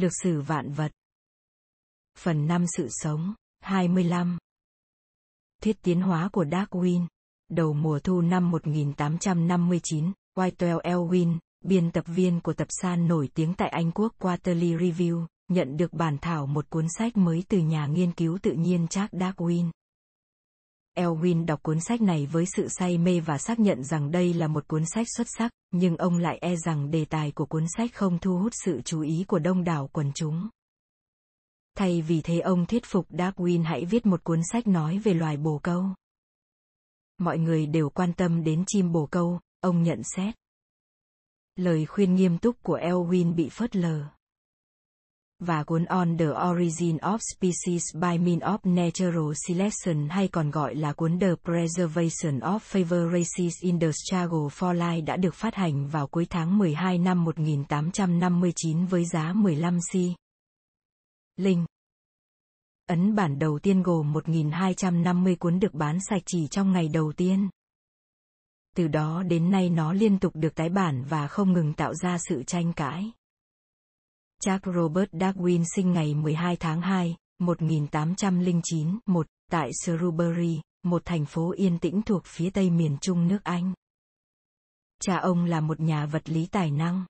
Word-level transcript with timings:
Lược 0.00 0.12
sử 0.22 0.40
vạn 0.40 0.72
vật. 0.72 0.92
Phần 2.18 2.46
5 2.46 2.64
sự 2.76 2.88
sống, 2.90 3.34
25. 3.60 4.38
Thuyết 5.62 5.82
tiến 5.82 6.00
hóa 6.00 6.28
của 6.32 6.44
Darwin. 6.44 7.06
Đầu 7.48 7.72
mùa 7.72 7.98
thu 7.98 8.20
năm 8.20 8.50
1859, 8.50 10.12
Whitewell 10.36 10.80
Elwin, 10.80 11.38
biên 11.64 11.90
tập 11.90 12.04
viên 12.06 12.40
của 12.40 12.52
tập 12.52 12.68
san 12.70 13.08
nổi 13.08 13.28
tiếng 13.34 13.54
tại 13.54 13.68
Anh 13.68 13.90
Quốc 13.90 14.14
Quarterly 14.18 14.74
Review, 14.74 15.26
nhận 15.48 15.76
được 15.76 15.92
bản 15.92 16.18
thảo 16.18 16.46
một 16.46 16.70
cuốn 16.70 16.86
sách 16.98 17.16
mới 17.16 17.44
từ 17.48 17.58
nhà 17.58 17.86
nghiên 17.86 18.12
cứu 18.12 18.38
tự 18.42 18.52
nhiên 18.52 18.86
Charles 18.88 19.22
Darwin. 19.22 19.70
Elwin 20.94 21.46
đọc 21.46 21.62
cuốn 21.62 21.80
sách 21.80 22.00
này 22.00 22.26
với 22.26 22.44
sự 22.46 22.68
say 22.68 22.98
mê 22.98 23.20
và 23.20 23.38
xác 23.38 23.58
nhận 23.58 23.84
rằng 23.84 24.10
đây 24.10 24.34
là 24.34 24.48
một 24.48 24.68
cuốn 24.68 24.84
sách 24.86 25.06
xuất 25.16 25.26
sắc, 25.38 25.52
nhưng 25.70 25.96
ông 25.96 26.18
lại 26.18 26.38
e 26.38 26.56
rằng 26.56 26.90
đề 26.90 27.04
tài 27.04 27.32
của 27.32 27.46
cuốn 27.46 27.64
sách 27.76 27.94
không 27.94 28.18
thu 28.18 28.38
hút 28.38 28.52
sự 28.64 28.80
chú 28.84 29.00
ý 29.00 29.24
của 29.28 29.38
đông 29.38 29.64
đảo 29.64 29.88
quần 29.92 30.12
chúng. 30.14 30.48
Thay 31.76 32.02
vì 32.02 32.20
thế 32.20 32.40
ông 32.40 32.66
thuyết 32.66 32.82
phục 32.86 33.10
Darwin 33.10 33.64
hãy 33.64 33.84
viết 33.84 34.06
một 34.06 34.24
cuốn 34.24 34.40
sách 34.52 34.66
nói 34.66 34.98
về 34.98 35.14
loài 35.14 35.36
bồ 35.36 35.58
câu. 35.62 35.84
Mọi 37.18 37.38
người 37.38 37.66
đều 37.66 37.90
quan 37.90 38.12
tâm 38.12 38.44
đến 38.44 38.64
chim 38.66 38.92
bồ 38.92 39.06
câu, 39.06 39.40
ông 39.60 39.82
nhận 39.82 40.02
xét. 40.16 40.34
Lời 41.56 41.86
khuyên 41.86 42.14
nghiêm 42.14 42.38
túc 42.38 42.62
của 42.62 42.78
Elwin 42.78 43.34
bị 43.34 43.48
phớt 43.48 43.76
lờ 43.76 44.04
và 45.40 45.64
cuốn 45.64 45.84
On 45.84 46.18
the 46.18 46.28
Origin 46.50 46.96
of 46.96 47.18
Species 47.36 47.82
by 47.94 48.18
Means 48.18 48.42
of 48.42 48.58
Natural 48.64 49.32
Selection, 49.48 50.08
hay 50.08 50.28
còn 50.28 50.50
gọi 50.50 50.74
là 50.74 50.92
cuốn 50.92 51.18
The 51.20 51.34
Preservation 51.44 52.38
of 52.40 52.58
Favor 52.58 53.12
Races 53.12 53.54
in 53.60 53.80
the 53.80 53.90
Struggle 53.92 54.48
for 54.48 54.74
Life, 54.74 55.04
đã 55.04 55.16
được 55.16 55.34
phát 55.34 55.54
hành 55.54 55.88
vào 55.88 56.06
cuối 56.06 56.26
tháng 56.30 56.58
12 56.58 56.98
năm 56.98 57.24
1859 57.24 58.86
với 58.86 59.04
giá 59.04 59.32
15 59.32 59.78
C. 59.92 59.96
Linh 61.36 61.64
Ấn 62.86 63.14
bản 63.14 63.38
đầu 63.38 63.58
tiên 63.58 63.82
gồm 63.82 64.12
1.250 64.12 65.36
cuốn 65.36 65.60
được 65.60 65.74
bán 65.74 65.98
sạch 66.08 66.22
chỉ 66.26 66.46
trong 66.46 66.72
ngày 66.72 66.88
đầu 66.88 67.12
tiên. 67.16 67.48
Từ 68.76 68.88
đó 68.88 69.22
đến 69.22 69.50
nay 69.50 69.70
nó 69.70 69.92
liên 69.92 70.18
tục 70.18 70.32
được 70.36 70.54
tái 70.54 70.68
bản 70.68 71.04
và 71.08 71.26
không 71.26 71.52
ngừng 71.52 71.74
tạo 71.74 71.94
ra 71.94 72.18
sự 72.18 72.42
tranh 72.42 72.72
cãi. 72.72 73.12
Charles 74.40 74.76
Robert 74.76 75.10
Darwin 75.12 75.64
sinh 75.74 75.92
ngày 75.92 76.14
12 76.14 76.56
tháng 76.56 76.80
2, 76.80 77.16
1809, 77.38 78.98
1, 79.06 79.26
tại 79.50 79.70
Shrewsbury, 79.70 80.60
một 80.82 81.02
thành 81.04 81.26
phố 81.26 81.52
yên 81.52 81.78
tĩnh 81.78 82.02
thuộc 82.02 82.22
phía 82.24 82.50
tây 82.50 82.70
miền 82.70 82.96
trung 83.00 83.28
nước 83.28 83.38
Anh. 83.44 83.74
Cha 85.02 85.16
ông 85.16 85.44
là 85.44 85.60
một 85.60 85.80
nhà 85.80 86.06
vật 86.06 86.28
lý 86.28 86.46
tài 86.46 86.70
năng. 86.70 87.04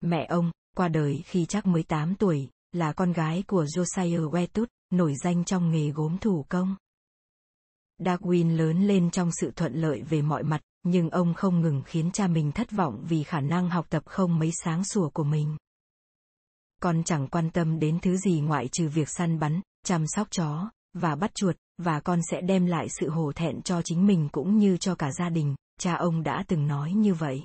Mẹ 0.00 0.26
ông, 0.28 0.50
qua 0.76 0.88
đời 0.88 1.22
khi 1.24 1.46
chắc 1.46 1.66
mới 1.66 1.82
8 1.82 2.14
tuổi, 2.14 2.48
là 2.72 2.92
con 2.92 3.12
gái 3.12 3.44
của 3.46 3.64
Josiah 3.64 4.30
Wedgwood 4.30 4.66
nổi 4.90 5.14
danh 5.24 5.44
trong 5.44 5.70
nghề 5.70 5.90
gốm 5.90 6.18
thủ 6.18 6.44
công. 6.48 6.76
Darwin 7.98 8.56
lớn 8.56 8.86
lên 8.86 9.10
trong 9.10 9.30
sự 9.32 9.50
thuận 9.56 9.74
lợi 9.74 10.02
về 10.02 10.22
mọi 10.22 10.42
mặt, 10.42 10.60
nhưng 10.88 11.10
ông 11.10 11.34
không 11.34 11.60
ngừng 11.60 11.82
khiến 11.86 12.10
cha 12.12 12.26
mình 12.26 12.52
thất 12.52 12.70
vọng 12.70 13.04
vì 13.08 13.22
khả 13.22 13.40
năng 13.40 13.70
học 13.70 13.86
tập 13.90 14.02
không 14.06 14.38
mấy 14.38 14.50
sáng 14.64 14.84
sủa 14.84 15.08
của 15.08 15.24
mình. 15.24 15.56
Con 16.82 17.02
chẳng 17.04 17.28
quan 17.28 17.50
tâm 17.50 17.78
đến 17.78 17.98
thứ 18.02 18.16
gì 18.16 18.40
ngoại 18.40 18.68
trừ 18.68 18.88
việc 18.88 19.08
săn 19.08 19.38
bắn, 19.38 19.60
chăm 19.84 20.06
sóc 20.06 20.28
chó, 20.30 20.70
và 20.94 21.14
bắt 21.14 21.34
chuột, 21.34 21.56
và 21.78 22.00
con 22.00 22.20
sẽ 22.30 22.40
đem 22.40 22.66
lại 22.66 22.88
sự 22.88 23.08
hổ 23.08 23.32
thẹn 23.32 23.62
cho 23.62 23.82
chính 23.82 24.06
mình 24.06 24.28
cũng 24.32 24.58
như 24.58 24.76
cho 24.76 24.94
cả 24.94 25.12
gia 25.12 25.28
đình, 25.28 25.54
cha 25.80 25.94
ông 25.94 26.22
đã 26.22 26.44
từng 26.48 26.66
nói 26.66 26.92
như 26.92 27.14
vậy. 27.14 27.42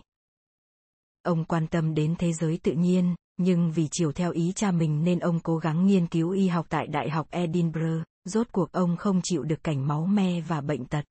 Ông 1.23 1.45
quan 1.45 1.67
tâm 1.67 1.93
đến 1.93 2.15
thế 2.19 2.33
giới 2.33 2.59
tự 2.63 2.71
nhiên, 2.71 3.15
nhưng 3.37 3.71
vì 3.71 3.87
chiều 3.91 4.11
theo 4.11 4.31
ý 4.31 4.51
cha 4.55 4.71
mình 4.71 5.03
nên 5.03 5.19
ông 5.19 5.39
cố 5.39 5.57
gắng 5.57 5.85
nghiên 5.85 6.07
cứu 6.07 6.29
y 6.29 6.47
học 6.47 6.65
tại 6.69 6.87
Đại 6.87 7.09
học 7.09 7.27
Edinburgh, 7.29 8.03
rốt 8.25 8.47
cuộc 8.51 8.71
ông 8.71 8.97
không 8.97 9.19
chịu 9.23 9.43
được 9.43 9.63
cảnh 9.63 9.87
máu 9.87 10.05
me 10.05 10.41
và 10.41 10.61
bệnh 10.61 10.85
tật. 10.85 11.05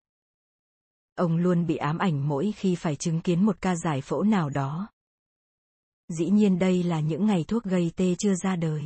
Ông 1.21 1.37
luôn 1.37 1.67
bị 1.67 1.77
ám 1.77 1.99
ảnh 1.99 2.29
mỗi 2.29 2.53
khi 2.57 2.75
phải 2.75 2.97
chứng 2.97 3.21
kiến 3.21 3.47
một 3.47 3.57
ca 3.61 3.77
giải 3.77 4.01
phẫu 4.01 4.23
nào 4.23 4.51
đó. 4.51 4.89
Dĩ 6.09 6.31
nhiên 6.31 6.59
đây 6.59 6.83
là 6.83 7.01
những 7.01 7.27
ngày 7.27 7.45
thuốc 7.49 7.65
gây 7.65 7.93
tê 7.97 8.15
chưa 8.19 8.35
ra 8.35 8.57
đời. 8.57 8.83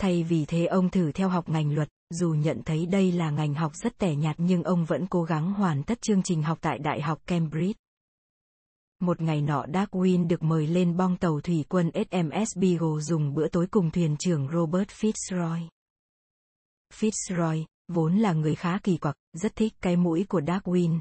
Thay 0.00 0.22
vì 0.22 0.44
thế 0.44 0.66
ông 0.66 0.90
thử 0.90 1.12
theo 1.12 1.28
học 1.28 1.48
ngành 1.48 1.74
luật, 1.74 1.88
dù 2.10 2.34
nhận 2.34 2.62
thấy 2.64 2.86
đây 2.86 3.12
là 3.12 3.30
ngành 3.30 3.54
học 3.54 3.72
rất 3.74 3.98
tẻ 3.98 4.14
nhạt 4.14 4.36
nhưng 4.38 4.62
ông 4.62 4.84
vẫn 4.84 5.06
cố 5.06 5.22
gắng 5.22 5.52
hoàn 5.52 5.82
tất 5.82 6.02
chương 6.02 6.22
trình 6.22 6.42
học 6.42 6.58
tại 6.60 6.78
Đại 6.78 7.00
học 7.00 7.18
Cambridge. 7.26 7.78
Một 9.00 9.20
ngày 9.20 9.42
nọ 9.42 9.64
Darwin 9.66 10.26
được 10.26 10.42
mời 10.42 10.66
lên 10.66 10.96
bong 10.96 11.16
tàu 11.16 11.40
thủy 11.40 11.64
quân 11.68 11.90
HMS 11.94 12.58
Beagle 12.58 13.00
dùng 13.00 13.34
bữa 13.34 13.48
tối 13.48 13.66
cùng 13.70 13.90
thuyền 13.90 14.16
trưởng 14.18 14.48
Robert 14.52 14.88
Fitzroy. 14.88 15.68
Fitzroy, 16.92 17.64
vốn 17.88 18.18
là 18.18 18.32
người 18.32 18.54
khá 18.54 18.78
kỳ 18.82 18.96
quặc, 18.96 19.16
rất 19.32 19.56
thích 19.56 19.74
cái 19.80 19.96
mũi 19.96 20.26
của 20.28 20.40
Darwin. 20.40 21.00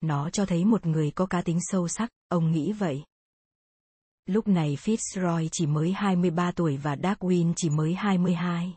Nó 0.00 0.30
cho 0.30 0.46
thấy 0.46 0.64
một 0.64 0.86
người 0.86 1.10
có 1.10 1.26
cá 1.26 1.42
tính 1.42 1.58
sâu 1.60 1.88
sắc, 1.88 2.10
ông 2.28 2.52
nghĩ 2.52 2.72
vậy. 2.72 3.04
Lúc 4.26 4.48
này 4.48 4.76
Fitzroy 4.76 5.48
chỉ 5.52 5.66
mới 5.66 5.92
23 5.92 6.52
tuổi 6.52 6.76
và 6.76 6.96
Darwin 6.96 7.52
chỉ 7.56 7.70
mới 7.70 7.94
22. 7.94 8.76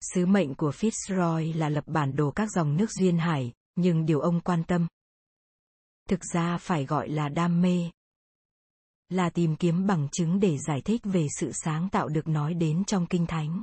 Sứ 0.00 0.26
mệnh 0.26 0.54
của 0.54 0.70
Fitzroy 0.70 1.58
là 1.58 1.68
lập 1.68 1.84
bản 1.86 2.16
đồ 2.16 2.30
các 2.30 2.50
dòng 2.50 2.76
nước 2.76 2.90
duyên 2.90 3.18
hải, 3.18 3.52
nhưng 3.74 4.06
điều 4.06 4.20
ông 4.20 4.40
quan 4.40 4.64
tâm, 4.64 4.86
thực 6.08 6.20
ra 6.24 6.58
phải 6.58 6.86
gọi 6.86 7.08
là 7.08 7.28
đam 7.28 7.62
mê 7.62 7.90
là 9.08 9.30
tìm 9.30 9.56
kiếm 9.56 9.86
bằng 9.86 10.08
chứng 10.12 10.40
để 10.40 10.58
giải 10.58 10.80
thích 10.80 11.00
về 11.04 11.26
sự 11.40 11.50
sáng 11.52 11.88
tạo 11.88 12.08
được 12.08 12.28
nói 12.28 12.54
đến 12.54 12.84
trong 12.84 13.06
kinh 13.06 13.26
thánh 13.26 13.62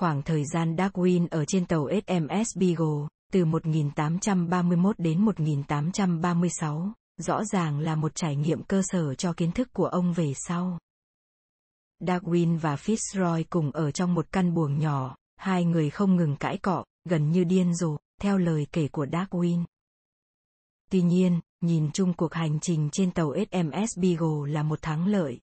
khoảng 0.00 0.22
thời 0.22 0.44
gian 0.44 0.76
Darwin 0.76 1.26
ở 1.30 1.44
trên 1.44 1.66
tàu 1.66 1.84
HMS 1.84 2.58
Beagle, 2.58 3.08
từ 3.32 3.44
1831 3.44 4.98
đến 4.98 5.24
1836, 5.24 6.92
rõ 7.16 7.44
ràng 7.44 7.78
là 7.78 7.96
một 7.96 8.14
trải 8.14 8.36
nghiệm 8.36 8.62
cơ 8.62 8.82
sở 8.84 9.14
cho 9.14 9.32
kiến 9.32 9.52
thức 9.52 9.68
của 9.72 9.86
ông 9.86 10.12
về 10.12 10.32
sau. 10.36 10.78
Darwin 12.00 12.58
và 12.58 12.76
Fitzroy 12.76 13.44
cùng 13.50 13.70
ở 13.70 13.90
trong 13.90 14.14
một 14.14 14.26
căn 14.32 14.54
buồng 14.54 14.78
nhỏ, 14.78 15.16
hai 15.36 15.64
người 15.64 15.90
không 15.90 16.16
ngừng 16.16 16.36
cãi 16.36 16.58
cọ, 16.58 16.84
gần 17.04 17.30
như 17.30 17.44
điên 17.44 17.74
rồ, 17.74 17.96
theo 18.20 18.38
lời 18.38 18.66
kể 18.72 18.88
của 18.88 19.06
Darwin. 19.06 19.64
Tuy 20.90 21.02
nhiên, 21.02 21.40
nhìn 21.60 21.90
chung 21.92 22.12
cuộc 22.12 22.34
hành 22.34 22.60
trình 22.60 22.88
trên 22.92 23.10
tàu 23.10 23.30
HMS 23.30 23.98
Beagle 23.98 24.52
là 24.52 24.62
một 24.62 24.82
thắng 24.82 25.06
lợi. 25.06 25.40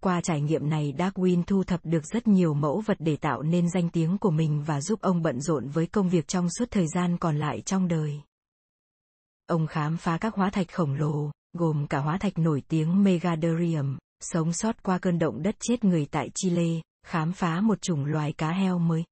Qua 0.00 0.20
trải 0.20 0.40
nghiệm 0.40 0.70
này 0.70 0.94
Darwin 0.98 1.42
thu 1.46 1.64
thập 1.64 1.80
được 1.84 2.04
rất 2.04 2.28
nhiều 2.28 2.54
mẫu 2.54 2.82
vật 2.86 2.96
để 3.00 3.16
tạo 3.16 3.42
nên 3.42 3.70
danh 3.70 3.88
tiếng 3.88 4.18
của 4.18 4.30
mình 4.30 4.62
và 4.66 4.80
giúp 4.80 5.00
ông 5.00 5.22
bận 5.22 5.40
rộn 5.40 5.68
với 5.68 5.86
công 5.86 6.08
việc 6.08 6.28
trong 6.28 6.48
suốt 6.58 6.70
thời 6.70 6.86
gian 6.94 7.16
còn 7.16 7.38
lại 7.38 7.60
trong 7.60 7.88
đời. 7.88 8.20
Ông 9.46 9.66
khám 9.66 9.96
phá 9.96 10.18
các 10.18 10.34
hóa 10.34 10.50
thạch 10.50 10.72
khổng 10.72 10.94
lồ, 10.94 11.30
gồm 11.52 11.86
cả 11.86 11.98
hóa 11.98 12.18
thạch 12.18 12.38
nổi 12.38 12.62
tiếng 12.68 13.04
Megadarium, 13.04 13.98
sống 14.20 14.52
sót 14.52 14.82
qua 14.82 14.98
cơn 14.98 15.18
động 15.18 15.42
đất 15.42 15.56
chết 15.60 15.84
người 15.84 16.06
tại 16.10 16.30
Chile, 16.34 16.80
khám 17.06 17.32
phá 17.32 17.60
một 17.60 17.82
chủng 17.82 18.04
loài 18.04 18.32
cá 18.32 18.52
heo 18.52 18.78
mới. 18.78 19.04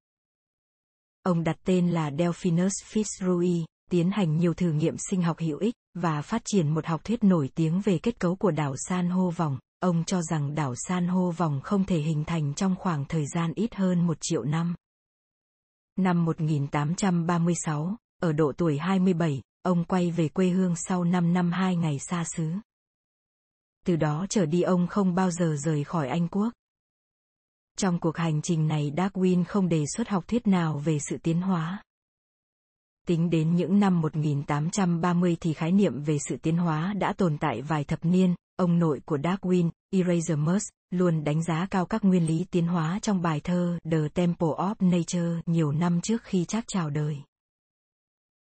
Ông 1.23 1.43
đặt 1.43 1.57
tên 1.65 1.89
là 1.89 2.11
Delphinus 2.17 2.73
fitzroy, 2.91 3.65
tiến 3.91 4.11
hành 4.11 4.37
nhiều 4.37 4.53
thử 4.53 4.71
nghiệm 4.71 4.95
sinh 5.09 5.21
học 5.21 5.39
hữu 5.39 5.57
ích, 5.57 5.73
và 5.93 6.21
phát 6.21 6.41
triển 6.45 6.73
một 6.73 6.85
học 6.85 7.03
thuyết 7.03 7.23
nổi 7.23 7.49
tiếng 7.55 7.81
về 7.81 7.99
kết 7.99 8.19
cấu 8.19 8.35
của 8.35 8.51
đảo 8.51 8.75
san 8.87 9.09
hô 9.09 9.29
vòng. 9.29 9.57
Ông 9.79 10.03
cho 10.03 10.21
rằng 10.21 10.55
đảo 10.55 10.75
san 10.75 11.07
hô 11.07 11.31
vòng 11.31 11.61
không 11.63 11.85
thể 11.85 11.99
hình 11.99 12.23
thành 12.25 12.53
trong 12.53 12.75
khoảng 12.75 13.05
thời 13.05 13.25
gian 13.27 13.53
ít 13.55 13.75
hơn 13.75 14.07
một 14.07 14.17
triệu 14.21 14.43
năm. 14.43 14.75
Năm 15.95 16.25
1836, 16.25 17.95
ở 18.21 18.33
độ 18.33 18.51
tuổi 18.57 18.77
27, 18.77 19.41
ông 19.61 19.85
quay 19.85 20.11
về 20.11 20.29
quê 20.29 20.49
hương 20.49 20.75
sau 20.75 21.03
5 21.03 21.33
năm 21.33 21.51
hai 21.51 21.75
ngày 21.75 21.99
xa 21.99 22.23
xứ. 22.35 22.51
Từ 23.85 23.95
đó 23.95 24.25
trở 24.29 24.45
đi 24.45 24.61
ông 24.61 24.87
không 24.87 25.15
bao 25.15 25.31
giờ 25.31 25.55
rời 25.59 25.83
khỏi 25.83 26.07
Anh 26.07 26.27
Quốc. 26.27 26.53
Trong 27.77 27.99
cuộc 27.99 28.17
hành 28.17 28.41
trình 28.41 28.67
này 28.67 28.91
Darwin 28.95 29.43
không 29.47 29.69
đề 29.69 29.83
xuất 29.95 30.09
học 30.09 30.27
thuyết 30.27 30.47
nào 30.47 30.77
về 30.77 30.99
sự 31.09 31.17
tiến 31.17 31.41
hóa. 31.41 31.83
Tính 33.07 33.29
đến 33.29 33.55
những 33.55 33.79
năm 33.79 34.01
1830 34.01 35.37
thì 35.41 35.53
khái 35.53 35.71
niệm 35.71 36.03
về 36.03 36.17
sự 36.29 36.37
tiến 36.37 36.57
hóa 36.57 36.93
đã 36.93 37.13
tồn 37.13 37.37
tại 37.37 37.61
vài 37.61 37.83
thập 37.83 38.05
niên, 38.05 38.35
ông 38.59 38.79
nội 38.79 39.01
của 39.05 39.17
Darwin, 39.17 39.69
Erasmus, 39.91 40.63
luôn 40.91 41.23
đánh 41.23 41.43
giá 41.43 41.67
cao 41.71 41.85
các 41.85 42.03
nguyên 42.03 42.25
lý 42.25 42.45
tiến 42.51 42.67
hóa 42.67 42.99
trong 43.01 43.21
bài 43.21 43.39
thơ 43.43 43.79
The 43.91 43.97
Temple 44.13 44.47
of 44.47 44.75
Nature 44.79 45.41
nhiều 45.45 45.71
năm 45.71 46.01
trước 46.01 46.23
khi 46.23 46.45
chắc 46.45 46.63
chào 46.67 46.89
đời. 46.89 47.17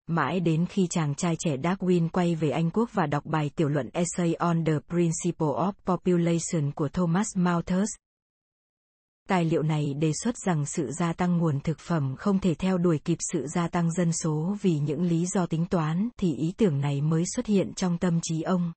Mãi 0.06 0.40
đến 0.40 0.66
khi 0.66 0.86
chàng 0.90 1.14
trai 1.14 1.36
trẻ 1.38 1.56
Darwin 1.56 2.08
quay 2.08 2.34
về 2.34 2.50
Anh 2.50 2.70
Quốc 2.70 2.90
và 2.92 3.06
đọc 3.06 3.26
bài 3.26 3.50
tiểu 3.56 3.68
luận 3.68 3.90
Essay 3.92 4.34
on 4.34 4.64
the 4.64 4.78
Principle 4.88 5.46
of 5.46 5.72
Population 5.86 6.72
của 6.74 6.88
Thomas 6.88 7.26
Malthus, 7.36 7.88
Tài 9.28 9.44
liệu 9.44 9.62
này 9.62 9.94
đề 9.94 10.12
xuất 10.22 10.34
rằng 10.46 10.66
sự 10.66 10.90
gia 10.92 11.12
tăng 11.12 11.38
nguồn 11.38 11.60
thực 11.60 11.78
phẩm 11.78 12.14
không 12.18 12.38
thể 12.38 12.54
theo 12.54 12.78
đuổi 12.78 12.98
kịp 13.04 13.18
sự 13.32 13.46
gia 13.46 13.68
tăng 13.68 13.92
dân 13.92 14.12
số 14.12 14.56
vì 14.62 14.78
những 14.78 15.02
lý 15.02 15.26
do 15.26 15.46
tính 15.46 15.66
toán 15.66 16.08
thì 16.18 16.34
ý 16.34 16.52
tưởng 16.56 16.80
này 16.80 17.00
mới 17.00 17.24
xuất 17.36 17.46
hiện 17.46 17.72
trong 17.74 17.98
tâm 17.98 18.20
trí 18.22 18.42
ông 18.42 18.72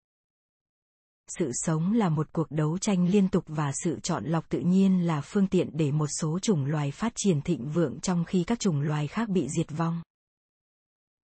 sự 1.39 1.51
sống 1.53 1.93
là 1.93 2.09
một 2.09 2.27
cuộc 2.31 2.51
đấu 2.51 2.77
tranh 2.77 3.07
liên 3.07 3.29
tục 3.29 3.43
và 3.47 3.71
sự 3.83 3.99
chọn 3.99 4.25
lọc 4.25 4.49
tự 4.49 4.59
nhiên 4.59 5.07
là 5.07 5.21
phương 5.21 5.47
tiện 5.47 5.69
để 5.73 5.91
một 5.91 6.07
số 6.19 6.39
chủng 6.39 6.65
loài 6.65 6.91
phát 6.91 7.13
triển 7.15 7.41
thịnh 7.41 7.69
vượng 7.69 7.99
trong 7.99 8.25
khi 8.25 8.43
các 8.43 8.59
chủng 8.59 8.81
loài 8.81 9.07
khác 9.07 9.29
bị 9.29 9.47
diệt 9.57 9.71
vong. 9.77 10.01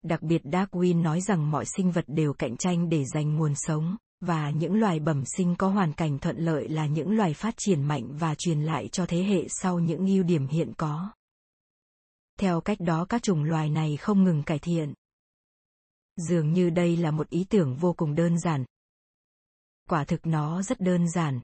Đặc 0.04 0.22
biệt 0.22 0.42
Darwin 0.44 1.02
nói 1.02 1.22
rằng 1.22 1.52
mọi 1.52 1.66
sinh 1.66 1.92
vật 1.92 2.06
đều 2.07 2.34
cạnh 2.34 2.57
tranh 2.57 2.90
để 2.90 3.04
giành 3.13 3.36
nguồn 3.36 3.54
sống, 3.56 3.96
và 4.22 4.50
những 4.50 4.80
loài 4.80 5.00
bẩm 5.00 5.24
sinh 5.25 5.56
có 5.56 5.68
hoàn 5.68 5.94
cảnh 5.94 6.19
thuận 6.19 6.38
lợi 6.38 6.69
là 6.69 6.86
những 6.86 7.12
loài 7.12 7.34
phát 7.34 7.54
triển 7.57 7.84
mạnh 7.84 8.18
và 8.18 8.36
truyền 8.36 8.62
lại 8.62 8.88
cho 8.88 9.06
thế 9.06 9.24
hệ 9.24 9.48
sau 9.50 9.80
những 9.80 10.06
ưu 10.07 10.24
điểm 10.24 10.48
hiện 10.48 10.74
có. 10.78 11.12
Theo 12.40 12.62
cách 12.62 12.80
đó 12.80 13.06
các 13.10 13.24
chủng 13.24 13.44
loài 13.44 13.69
này 13.69 13.98
không 13.98 14.24
ngừng 14.24 14.44
cải 14.44 14.60
thiện. 14.60 14.94
Dường 16.18 16.54
như 16.54 16.69
đây 16.69 16.98
là 16.98 17.12
một 17.12 17.30
ý 17.30 17.46
tưởng 17.50 17.75
vô 17.75 17.94
cùng 17.94 18.16
đơn 18.16 18.40
giản. 18.40 18.66
Quả 19.90 20.04
thực 20.06 20.26
nó 20.26 20.62
rất 20.62 20.80
đơn 20.80 21.10
giản. 21.10 21.42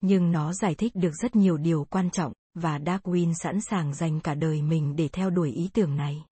Nhưng 0.00 0.32
nó 0.32 0.52
giải 0.52 0.74
thích 0.74 0.92
được 0.94 1.12
rất 1.22 1.36
nhiều 1.36 1.56
điều 1.56 1.84
quan 1.90 2.10
trọng, 2.10 2.32
và 2.54 2.78
Darwin 2.78 3.32
sẵn 3.34 3.60
sàng 3.60 3.94
dành 3.94 4.20
cả 4.20 4.34
đời 4.34 4.62
mình 4.62 4.96
để 4.96 5.08
theo 5.08 5.30
đuổi 5.30 5.52
ý 5.52 5.70
tưởng 5.72 5.96
này. 5.96 6.24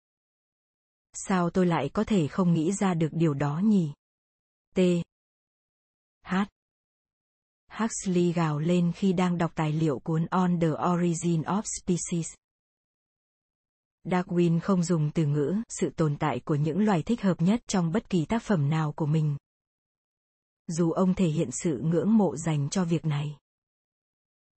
Sao 1.13 1.51
tôi 1.51 1.67
lại 1.67 1.91
có 1.93 2.05
thể 2.05 2.29
không 2.29 2.53
nghĩ 2.53 2.73
ra 2.73 2.95
được 2.95 3.09
điều 3.13 3.35
đó 3.35 3.61
nhỉ? 3.65 3.93
T. 4.75 4.79
H. 6.27 6.35
Huxley 7.71 8.33
gào 8.33 8.59
lên 8.59 8.93
khi 8.97 9.13
đang 9.13 9.39
đọc 9.39 9.53
tài 9.55 9.73
liệu 9.73 9.99
cuốn 9.99 10.27
On 10.27 10.61
the 10.61 10.69
Origin 10.93 11.43
of 11.43 11.63
Species. 11.81 12.35
Darwin 14.05 14.61
không 14.61 14.83
dùng 14.83 15.11
từ 15.15 15.27
ngữ 15.27 15.57
sự 15.69 15.91
tồn 15.97 16.17
tại 16.17 16.41
của 16.41 16.55
những 16.55 16.85
loài 16.85 17.03
thích 17.03 17.23
hợp 17.23 17.41
nhất 17.41 17.61
trong 17.67 17.93
bất 17.93 18.11
kỳ 18.11 18.25
tác 18.25 18.43
phẩm 18.43 18.71
nào 18.71 18.93
của 18.93 19.07
mình. 19.07 19.37
Dù 20.71 20.93
ông 20.93 21.15
thể 21.15 21.27
hiện 21.27 21.51
sự 21.51 21.79
ngưỡng 21.79 22.19
mộ 22.19 22.37
dành 22.37 22.69
cho 22.71 22.85
việc 22.85 23.05
này. 23.05 23.37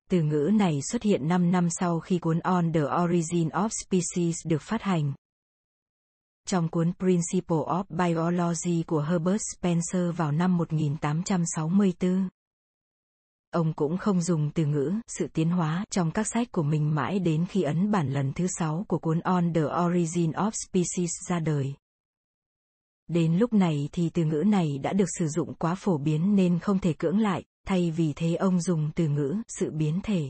Từ 0.09 0.21
ngữ 0.21 0.49
này 0.53 0.79
xuất 0.81 1.03
hiện 1.03 1.27
5 1.27 1.51
năm 1.51 1.67
sau 1.69 1.99
khi 1.99 2.19
cuốn 2.19 2.39
On 2.39 2.73
the 2.73 2.81
Origin 3.03 3.49
of 3.49 3.69
Species 3.85 4.35
được 4.45 4.61
phát 4.61 4.81
hành. 4.81 5.13
Trong 6.47 6.69
cuốn 6.69 6.93
Principle 6.99 7.57
of 7.57 7.83
Biology 7.89 8.83
của 8.87 9.01
Herbert 9.01 9.41
Spencer 9.55 10.15
vào 10.17 10.31
năm 10.31 10.57
1864. 10.57 12.29
Ông 13.51 13.73
cũng 13.73 13.97
không 13.97 14.21
dùng 14.21 14.51
từ 14.51 14.65
ngữ 14.65 14.93
sự 15.07 15.27
tiến 15.33 15.49
hóa 15.49 15.85
trong 15.89 16.11
các 16.11 16.27
sách 16.33 16.51
của 16.51 16.63
mình 16.63 16.95
mãi 16.95 17.19
đến 17.19 17.45
khi 17.49 17.61
ấn 17.61 17.91
bản 17.91 18.13
lần 18.13 18.33
thứ 18.33 18.47
sáu 18.59 18.85
của 18.87 18.99
cuốn 18.99 19.19
On 19.19 19.53
the 19.53 19.61
Origin 19.85 20.31
of 20.31 20.51
Species 20.67 21.11
ra 21.29 21.39
đời. 21.39 21.73
Đến 23.13 23.37
lúc 23.37 23.53
này 23.53 23.89
thì 23.91 24.09
từ 24.09 24.25
ngữ 24.25 24.43
này 24.47 24.77
đã 24.77 24.93
được 24.93 25.09
sử 25.19 25.27
dụng 25.27 25.53
quá 25.53 25.75
phổ 25.75 25.97
biến 25.97 26.35
nên 26.35 26.59
không 26.59 26.79
thể 26.79 26.93
cưỡng 26.93 27.19
lại, 27.19 27.43
thay 27.67 27.91
vì 27.91 28.13
thế 28.15 28.35
ông 28.35 28.61
dùng 28.61 28.91
từ 28.95 29.07
ngữ 29.07 29.35
sự 29.59 29.71
biến 29.71 29.99
thể. 30.03 30.29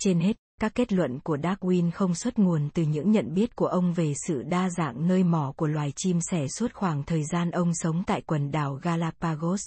Trên 0.00 0.20
hết, 0.20 0.36
các 0.60 0.74
kết 0.74 0.92
luận 0.92 1.20
của 1.20 1.36
Darwin 1.36 1.90
không 1.90 2.14
xuất 2.14 2.38
nguồn 2.38 2.68
từ 2.74 2.82
những 2.82 3.10
nhận 3.10 3.34
biết 3.34 3.56
của 3.56 3.66
ông 3.66 3.92
về 3.92 4.12
sự 4.26 4.42
đa 4.42 4.70
dạng 4.70 5.08
nơi 5.08 5.24
mỏ 5.24 5.52
của 5.56 5.66
loài 5.66 5.92
chim 5.96 6.18
sẻ 6.20 6.48
suốt 6.48 6.72
khoảng 6.74 7.02
thời 7.02 7.24
gian 7.24 7.50
ông 7.50 7.74
sống 7.74 8.02
tại 8.06 8.20
quần 8.20 8.50
đảo 8.50 8.78
Galapagos. 8.82 9.60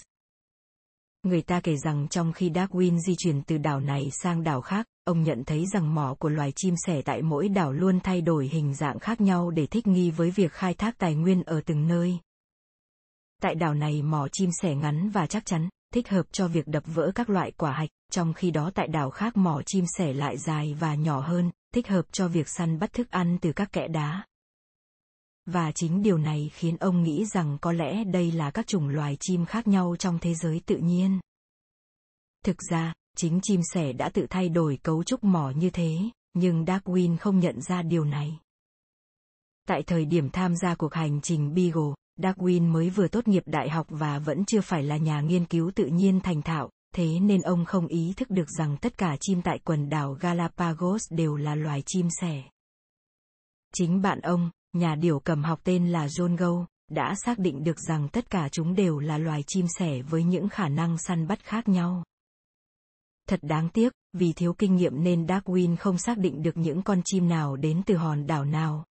Người 1.22 1.42
ta 1.42 1.60
kể 1.60 1.76
rằng 1.76 2.08
trong 2.08 2.32
khi 2.32 2.50
Darwin 2.50 2.98
di 2.98 3.14
chuyển 3.18 3.42
từ 3.42 3.58
đảo 3.58 3.80
này 3.80 4.10
sang 4.22 4.42
đảo 4.42 4.60
khác, 4.60 4.86
ông 5.04 5.22
nhận 5.22 5.44
thấy 5.44 5.66
rằng 5.66 5.94
mỏ 5.94 6.14
của 6.18 6.28
loài 6.28 6.52
chim 6.56 6.74
sẻ 6.86 7.02
tại 7.02 7.22
mỗi 7.22 7.48
đảo 7.48 7.72
luôn 7.72 8.00
thay 8.00 8.20
đổi 8.20 8.48
hình 8.48 8.74
dạng 8.74 8.98
khác 8.98 9.20
nhau 9.20 9.50
để 9.50 9.66
thích 9.66 9.86
nghi 9.86 10.10
với 10.10 10.30
việc 10.30 10.52
khai 10.52 10.74
thác 10.74 10.98
tài 10.98 11.14
nguyên 11.14 11.42
ở 11.42 11.60
từng 11.66 11.88
nơi. 11.88 12.18
Tại 13.42 13.54
đảo 13.54 13.74
này 13.74 14.02
mỏ 14.02 14.28
chim 14.32 14.50
sẻ 14.62 14.74
ngắn 14.74 15.10
và 15.10 15.26
chắc 15.26 15.46
chắn, 15.46 15.68
thích 15.94 16.08
hợp 16.08 16.26
cho 16.32 16.48
việc 16.48 16.66
đập 16.66 16.82
vỡ 16.86 17.12
các 17.14 17.30
loại 17.30 17.50
quả 17.50 17.72
hạch, 17.72 17.90
trong 18.12 18.32
khi 18.32 18.50
đó 18.50 18.70
tại 18.74 18.88
đảo 18.88 19.10
khác 19.10 19.36
mỏ 19.36 19.62
chim 19.66 19.84
sẻ 19.98 20.12
lại 20.12 20.38
dài 20.38 20.76
và 20.80 20.94
nhỏ 20.94 21.20
hơn, 21.20 21.50
thích 21.74 21.88
hợp 21.88 22.02
cho 22.12 22.28
việc 22.28 22.48
săn 22.48 22.78
bắt 22.78 22.92
thức 22.92 23.10
ăn 23.10 23.38
từ 23.40 23.52
các 23.52 23.72
kẽ 23.72 23.88
đá. 23.88 24.24
Và 25.52 25.72
chính 25.72 26.02
điều 26.02 26.18
này 26.18 26.50
khiến 26.54 26.76
ông 26.76 27.02
nghĩ 27.02 27.24
rằng 27.24 27.58
có 27.60 27.72
lẽ 27.72 28.04
đây 28.04 28.32
là 28.32 28.50
các 28.50 28.66
chủng 28.66 28.88
loài 28.88 29.16
chim 29.20 29.44
khác 29.44 29.68
nhau 29.68 29.96
trong 29.98 30.18
thế 30.18 30.34
giới 30.34 30.60
tự 30.66 30.76
nhiên. 30.76 31.20
Thực 32.44 32.56
ra, 32.70 32.94
chính 33.16 33.40
chim 33.42 33.60
sẻ 33.72 33.92
đã 33.92 34.08
tự 34.08 34.26
thay 34.30 34.48
đổi 34.48 34.78
cấu 34.82 35.04
trúc 35.04 35.24
mỏ 35.24 35.50
như 35.50 35.70
thế, 35.70 35.98
nhưng 36.34 36.64
Darwin 36.64 37.16
không 37.16 37.38
nhận 37.38 37.60
ra 37.60 37.82
điều 37.82 38.04
này. 38.04 38.38
Tại 39.66 39.82
thời 39.82 40.04
điểm 40.04 40.30
tham 40.30 40.56
gia 40.56 40.74
cuộc 40.74 40.94
hành 40.94 41.20
trình 41.20 41.54
Beagle, 41.54 41.94
Darwin 42.18 42.62
mới 42.62 42.90
vừa 42.90 43.08
tốt 43.08 43.28
nghiệp 43.28 43.42
đại 43.46 43.70
học 43.70 43.86
và 43.90 44.18
vẫn 44.18 44.44
chưa 44.44 44.60
phải 44.60 44.82
là 44.82 44.96
nhà 44.96 45.20
nghiên 45.20 45.44
cứu 45.44 45.70
tự 45.74 45.86
nhiên 45.86 46.20
thành 46.20 46.42
thạo, 46.42 46.70
thế 46.94 47.20
nên 47.20 47.40
ông 47.40 47.64
không 47.64 47.86
ý 47.86 48.12
thức 48.16 48.30
được 48.30 48.50
rằng 48.58 48.76
tất 48.80 48.98
cả 48.98 49.16
chim 49.20 49.42
tại 49.42 49.58
quần 49.58 49.88
đảo 49.88 50.16
Galapagos 50.20 51.02
đều 51.10 51.36
là 51.36 51.54
loài 51.54 51.82
chim 51.86 52.08
sẻ. 52.20 52.42
Chính 53.74 54.02
bạn 54.02 54.20
ông, 54.20 54.50
nhà 54.72 54.94
điều 54.94 55.20
cầm 55.20 55.44
học 55.44 55.60
tên 55.64 55.88
là 55.88 56.06
John 56.06 56.36
Gow, 56.36 56.64
đã 56.88 57.14
xác 57.24 57.38
định 57.38 57.64
được 57.64 57.80
rằng 57.80 58.08
tất 58.08 58.30
cả 58.30 58.48
chúng 58.52 58.74
đều 58.74 58.98
là 58.98 59.18
loài 59.18 59.42
chim 59.46 59.66
sẻ 59.78 60.02
với 60.02 60.24
những 60.24 60.48
khả 60.48 60.68
năng 60.68 60.98
săn 60.98 61.26
bắt 61.26 61.44
khác 61.44 61.68
nhau. 61.68 62.04
Thật 63.28 63.40
đáng 63.42 63.68
tiếc, 63.68 63.92
vì 64.12 64.32
thiếu 64.32 64.54
kinh 64.58 64.76
nghiệm 64.76 65.04
nên 65.04 65.26
Darwin 65.26 65.76
không 65.76 65.98
xác 65.98 66.18
định 66.18 66.42
được 66.42 66.56
những 66.56 66.82
con 66.82 67.02
chim 67.04 67.28
nào 67.28 67.56
đến 67.56 67.82
từ 67.86 67.96
hòn 67.96 68.26
đảo 68.26 68.44
nào. 68.44 68.84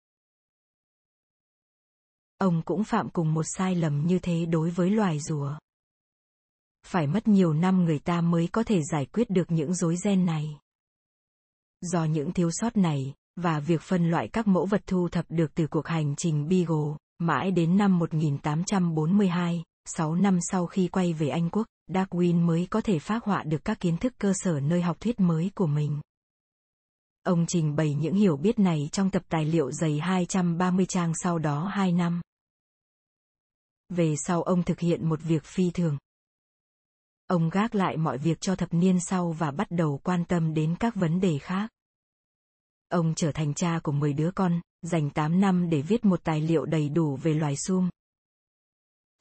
Ông 2.38 2.62
cũng 2.66 2.84
phạm 2.84 3.10
cùng 3.10 3.34
một 3.34 3.46
sai 3.46 3.76
lầm 3.76 4.08
như 4.08 4.20
thế 4.20 4.46
đối 4.46 4.70
với 4.70 4.90
loài 4.90 5.20
rùa. 5.20 5.58
Phải 6.86 7.08
mất 7.08 7.28
nhiều 7.28 7.54
năm 7.54 7.86
người 7.86 8.00
ta 8.00 8.22
mới 8.22 8.50
có 8.52 8.64
thể 8.64 8.82
giải 8.92 9.06
quyết 9.06 9.30
được 9.30 9.52
những 9.52 9.74
rối 9.74 9.96
ren 9.98 10.26
này. 10.26 10.60
Do 11.82 12.06
những 12.06 12.34
thiếu 12.34 12.50
sót 12.52 12.78
này, 12.78 13.14
và 13.36 13.60
việc 13.60 13.82
phân 13.82 14.10
loại 14.10 14.28
các 14.28 14.48
mẫu 14.48 14.66
vật 14.66 14.82
thu 14.88 15.10
thập 15.10 15.26
được 15.30 15.56
từ 15.56 15.68
cuộc 15.68 15.88
hành 15.88 16.16
trình 16.18 16.48
Beagle, 16.48 16.98
mãi 17.18 17.52
đến 17.52 17.78
năm 17.78 18.00
1842, 18.00 19.64
6 19.86 20.16
năm 20.16 20.40
sau 20.42 20.66
khi 20.66 20.88
quay 20.88 21.14
về 21.14 21.30
Anh 21.30 21.50
Quốc, 21.50 21.68
Darwin 21.88 22.46
mới 22.46 22.68
có 22.70 22.82
thể 22.82 23.00
phát 23.00 23.24
họa 23.24 23.44
được 23.44 23.66
các 23.66 23.80
kiến 23.80 23.98
thức 23.98 24.14
cơ 24.18 24.34
sở 24.36 24.60
nơi 24.60 24.82
học 24.82 24.98
thuyết 25.00 25.20
mới 25.20 25.52
của 25.56 25.68
mình. 25.68 26.02
Ông 27.24 27.46
trình 27.48 27.76
bày 27.76 27.94
những 27.94 28.16
hiểu 28.16 28.38
biết 28.38 28.60
này 28.60 28.90
trong 28.92 29.10
tập 29.10 29.24
tài 29.30 29.46
liệu 29.46 29.72
dày 29.72 30.00
230 30.00 30.86
trang 30.86 31.14
sau 31.16 31.40
đó 31.40 31.68
2 31.74 31.92
năm. 31.92 32.22
Về 33.90 34.16
sau 34.18 34.44
ông 34.44 34.64
thực 34.64 34.80
hiện 34.80 35.10
một 35.10 35.20
việc 35.24 35.44
phi 35.44 35.72
thường. 35.72 35.98
Ông 37.28 37.50
gác 37.50 37.76
lại 37.76 37.98
mọi 37.98 38.18
việc 38.18 38.42
cho 38.42 38.56
thập 38.56 38.74
niên 38.74 39.00
sau 39.00 39.32
và 39.32 39.52
bắt 39.52 39.68
đầu 39.70 40.00
quan 40.04 40.26
tâm 40.26 40.54
đến 40.54 40.76
các 40.80 40.96
vấn 40.96 41.20
đề 41.20 41.38
khác. 41.38 41.75
Ông 42.90 43.14
trở 43.16 43.32
thành 43.32 43.54
cha 43.54 43.80
của 43.84 43.92
10 43.92 44.14
đứa 44.14 44.32
con, 44.32 44.62
dành 44.82 45.10
8 45.10 45.40
năm 45.42 45.70
để 45.70 45.82
viết 45.82 46.06
một 46.06 46.24
tài 46.24 46.42
liệu 46.42 46.66
đầy 46.66 46.90
đủ 46.90 47.16
về 47.16 47.34
loài 47.34 47.56
sum. 47.56 47.90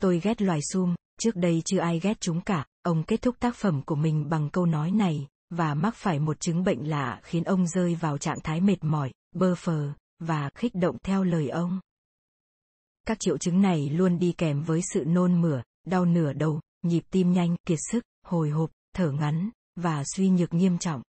Tôi 0.00 0.20
ghét 0.20 0.42
loài 0.42 0.60
sum, 0.72 0.94
trước 1.20 1.36
đây 1.36 1.62
chưa 1.64 1.78
ai 1.78 2.00
ghét 2.00 2.20
chúng 2.20 2.40
cả, 2.40 2.66
ông 2.82 3.04
kết 3.04 3.22
thúc 3.22 3.36
tác 3.38 3.56
phẩm 3.56 3.82
của 3.86 3.94
mình 3.94 4.28
bằng 4.28 4.50
câu 4.50 4.66
nói 4.66 4.90
này, 4.90 5.28
và 5.50 5.74
mắc 5.74 5.94
phải 5.96 6.18
một 6.18 6.40
chứng 6.40 6.64
bệnh 6.64 6.88
lạ 6.88 7.20
khiến 7.22 7.44
ông 7.44 7.66
rơi 7.66 7.94
vào 7.94 8.18
trạng 8.18 8.40
thái 8.44 8.60
mệt 8.60 8.84
mỏi, 8.84 9.12
bơ 9.32 9.54
phờ, 9.54 9.92
và 10.18 10.50
khích 10.54 10.74
động 10.74 10.96
theo 11.02 11.24
lời 11.24 11.48
ông. 11.48 11.80
Các 13.06 13.16
triệu 13.20 13.38
chứng 13.38 13.62
này 13.62 13.88
luôn 13.88 14.18
đi 14.18 14.32
kèm 14.38 14.62
với 14.62 14.80
sự 14.92 15.04
nôn 15.06 15.40
mửa, 15.40 15.62
đau 15.86 16.04
nửa 16.04 16.32
đầu, 16.32 16.60
nhịp 16.82 17.02
tim 17.10 17.32
nhanh, 17.32 17.56
kiệt 17.66 17.78
sức, 17.92 18.04
hồi 18.26 18.50
hộp, 18.50 18.70
thở 18.94 19.10
ngắn, 19.10 19.50
và 19.76 20.02
suy 20.14 20.28
nhược 20.28 20.54
nghiêm 20.54 20.78
trọng. 20.78 21.02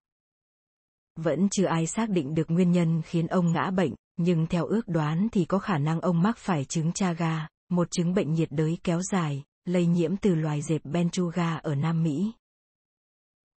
Vẫn 1.16 1.48
chưa 1.48 1.66
ai 1.66 1.86
xác 1.86 2.10
định 2.10 2.34
được 2.34 2.50
nguyên 2.50 2.72
nhân 2.72 3.02
khiến 3.02 3.26
ông 3.26 3.52
ngã 3.52 3.70
bệnh, 3.70 3.94
nhưng 4.16 4.46
theo 4.46 4.66
ước 4.66 4.88
đoán 4.88 5.28
thì 5.32 5.44
có 5.44 5.58
khả 5.58 5.78
năng 5.78 6.00
ông 6.00 6.22
mắc 6.22 6.38
phải 6.38 6.64
chứng 6.64 6.92
Chaga, 6.92 7.48
một 7.68 7.88
chứng 7.90 8.14
bệnh 8.14 8.32
nhiệt 8.32 8.48
đới 8.50 8.78
kéo 8.84 9.02
dài, 9.02 9.44
lây 9.64 9.86
nhiễm 9.86 10.16
từ 10.16 10.34
loài 10.34 10.62
dẹp 10.62 10.84
Benchuga 10.84 11.56
ở 11.56 11.74
Nam 11.74 12.02
Mỹ. 12.02 12.32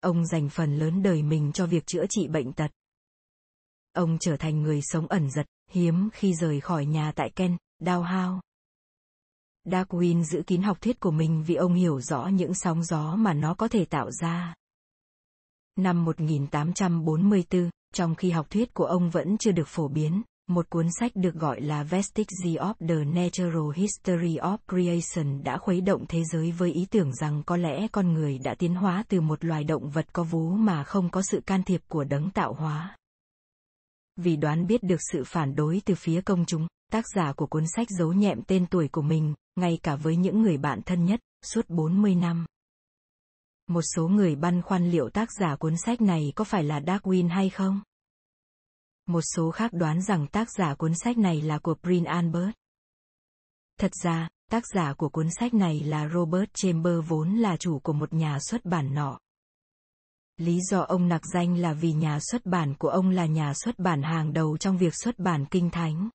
Ông 0.01 0.27
dành 0.27 0.49
phần 0.49 0.79
lớn 0.79 1.03
đời 1.03 1.23
mình 1.23 1.53
cho 1.53 1.67
việc 1.67 1.87
chữa 1.87 2.05
trị 2.09 2.29
bệnh 2.29 2.53
tật. 2.53 2.71
Ông 3.93 4.19
trở 4.21 4.37
thành 4.37 4.63
người 4.63 4.81
sống 4.83 5.07
ẩn 5.07 5.31
giật, 5.31 5.47
hiếm 5.71 6.09
khi 6.13 6.35
rời 6.35 6.61
khỏi 6.61 6.87
nhà 6.87 7.13
tại 7.17 7.31
Ken, 7.31 7.57
Dowhow. 7.81 8.41
Darwin 9.65 10.23
giữ 10.23 10.43
kín 10.47 10.63
học 10.63 10.81
thuyết 10.81 11.01
của 11.01 11.11
mình 11.11 11.45
vì 11.47 11.55
ông 11.55 11.75
hiểu 11.75 12.01
rõ 12.01 12.27
những 12.27 12.55
sóng 12.55 12.85
gió 12.85 13.17
mà 13.17 13.35
nó 13.35 13.55
có 13.55 13.69
thể 13.69 13.85
tạo 13.85 14.11
ra. 14.11 14.55
Năm 15.79 16.05
1844, 16.05 17.71
trong 17.95 18.15
khi 18.15 18.31
học 18.31 18.51
thuyết 18.51 18.75
của 18.75 18.85
ông 18.85 19.11
vẫn 19.11 19.39
chưa 19.39 19.53
được 19.53 19.69
phổ 19.69 19.89
biến, 19.89 20.23
một 20.49 20.71
cuốn 20.71 20.87
sách 21.01 21.13
được 21.15 21.35
gọi 21.35 21.61
là 21.61 21.83
Vestiges 21.83 22.45
of 22.45 22.75
the 22.89 23.05
Natural 23.05 23.75
History 23.75 24.37
of 24.37 24.59
Creation 24.69 25.43
đã 25.43 25.59
khuấy 25.59 25.81
động 25.81 26.05
thế 26.09 26.23
giới 26.33 26.53
với 26.53 26.73
ý 26.73 26.87
tưởng 26.91 27.15
rằng 27.15 27.43
có 27.47 27.57
lẽ 27.57 27.89
con 27.93 28.13
người 28.13 28.39
đã 28.39 28.55
tiến 28.55 28.75
hóa 28.75 29.05
từ 29.09 29.21
một 29.21 29.45
loài 29.45 29.65
động 29.65 29.91
vật 29.91 30.07
có 30.13 30.23
vú 30.23 30.51
mà 30.51 30.85
không 30.85 31.11
có 31.11 31.23
sự 31.23 31.41
can 31.47 31.63
thiệp 31.63 31.81
của 31.89 32.05
đấng 32.05 32.31
tạo 32.31 32.53
hóa. 32.53 32.97
Vì 34.17 34.37
đoán 34.37 34.67
biết 34.67 34.83
được 34.83 35.01
sự 35.13 35.25
phản 35.27 35.55
đối 35.55 35.83
từ 35.85 35.95
phía 35.95 36.21
công 36.21 36.45
chúng, 36.47 36.67
tác 36.93 37.05
giả 37.15 37.33
của 37.33 37.47
cuốn 37.47 37.65
sách 37.77 37.89
giấu 37.91 38.13
nhẹm 38.13 38.43
tên 38.47 38.67
tuổi 38.67 38.89
của 38.89 39.03
mình, 39.03 39.35
ngay 39.57 39.79
cả 39.83 39.97
với 39.97 40.17
những 40.17 40.43
người 40.43 40.57
bạn 40.57 40.81
thân 40.83 41.05
nhất, 41.05 41.21
suốt 41.43 41.71
40 41.71 42.15
năm. 42.15 42.47
Một 43.69 43.83
số 43.83 44.09
người 44.09 44.37
băn 44.37 44.63
khoăn 44.63 44.91
liệu 44.91 45.11
tác 45.11 45.33
giả 45.33 45.57
cuốn 45.57 45.77
sách 45.77 46.01
này 46.01 46.33
có 46.37 46.45
phải 46.45 46.65
là 46.65 46.81
Darwin 46.81 47.29
hay 47.29 47.51
không? 47.51 47.81
Một 49.07 49.21
số 49.35 49.51
khác 49.51 49.73
đoán 49.73 50.03
rằng 50.03 50.27
tác 50.27 50.49
giả 50.59 50.75
cuốn 50.75 50.93
sách 50.95 51.19
này 51.19 51.41
là 51.41 51.59
của 51.59 51.75
Prince 51.75 52.11
Albert. 52.11 52.51
Thật 53.79 53.91
ra, 54.03 54.29
tác 54.51 54.63
giả 54.75 54.95
của 54.95 55.09
cuốn 55.09 55.29
sách 55.31 55.55
này 55.55 55.81
là 55.81 56.09
Robert 56.09 56.51
Chamber 56.55 56.95
vốn 57.09 57.35
là 57.35 57.57
chủ 57.57 57.79
của 57.79 57.93
một 57.93 58.13
nhà 58.13 58.39
xuất 58.41 58.65
bản 58.65 58.95
nọ. 58.95 59.19
Lý 60.37 60.61
do 60.71 60.81
ông 60.81 61.09
nặc 61.09 61.23
danh 61.35 61.57
là 61.57 61.73
vì 61.73 61.93
nhà 61.93 62.19
xuất 62.21 62.47
bản 62.47 62.75
của 62.75 62.89
ông 62.89 63.11
là 63.11 63.27
nhà 63.27 63.53
xuất 63.55 63.79
bản 63.79 64.03
hàng 64.03 64.33
đầu 64.33 64.57
trong 64.57 64.79
việc 64.79 64.95
xuất 64.95 65.19
bản 65.19 65.47
kinh 65.47 65.71
thánh. 65.71 66.09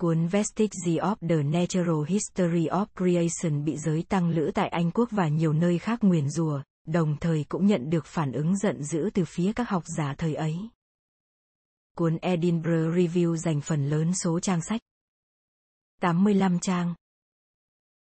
Cuốn 0.00 0.26
Vestiges 0.26 0.98
of 1.00 1.16
the 1.28 1.42
Natural 1.42 2.04
History 2.08 2.66
of 2.66 2.86
Creation 2.96 3.64
bị 3.64 3.76
giới 3.76 4.02
tăng 4.02 4.30
lữ 4.30 4.50
tại 4.54 4.68
Anh 4.68 4.90
Quốc 4.90 5.08
và 5.10 5.28
nhiều 5.28 5.52
nơi 5.52 5.78
khác 5.78 5.98
nguyền 6.02 6.30
rùa, 6.30 6.62
đồng 6.86 7.16
thời 7.20 7.44
cũng 7.48 7.66
nhận 7.66 7.90
được 7.90 8.06
phản 8.06 8.32
ứng 8.32 8.56
giận 8.56 8.82
dữ 8.82 9.10
từ 9.14 9.24
phía 9.24 9.52
các 9.52 9.68
học 9.68 9.82
giả 9.96 10.14
thời 10.18 10.34
ấy. 10.34 10.56
Cuốn 11.96 12.16
Edinburgh 12.16 12.96
Review 12.96 13.36
dành 13.36 13.60
phần 13.60 13.88
lớn 13.88 14.12
số 14.14 14.40
trang 14.40 14.60
sách. 14.62 14.80
85 16.00 16.58
trang. 16.58 16.94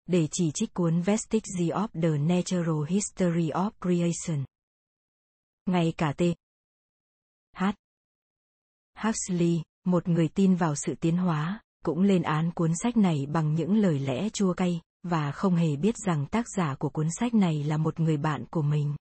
Để 0.06 0.28
chỉ 0.30 0.50
trích 0.54 0.74
cuốn 0.74 1.02
Vestiges 1.02 1.72
of 1.72 1.88
the 2.02 2.18
Natural 2.18 2.88
History 2.88 3.50
of 3.50 3.70
Creation. 3.80 4.44
Ngay 5.66 5.92
cả 5.96 6.12
T. 6.16 6.22
H. 7.56 7.64
Huxley, 8.98 9.62
một 9.84 10.08
người 10.08 10.28
tin 10.28 10.54
vào 10.54 10.74
sự 10.76 10.94
tiến 11.00 11.16
hóa, 11.16 11.62
cũng 11.86 12.02
lên 12.02 12.22
án 12.22 12.50
cuốn 12.50 12.72
sách 12.82 12.96
này 12.96 13.26
bằng 13.32 13.54
những 13.54 13.76
lời 13.76 13.98
lẽ 13.98 14.28
chua 14.28 14.54
cay, 14.54 14.80
và 15.02 15.32
không 15.32 15.54
hề 15.54 15.76
biết 15.76 15.94
rằng 16.06 16.26
tác 16.26 16.46
giả 16.56 16.74
của 16.74 16.88
cuốn 16.88 17.06
sách 17.18 17.34
này 17.34 17.64
là 17.64 17.76
một 17.76 18.00
người 18.00 18.16
bạn 18.16 18.44
của 18.50 18.62
mình. 18.62 18.96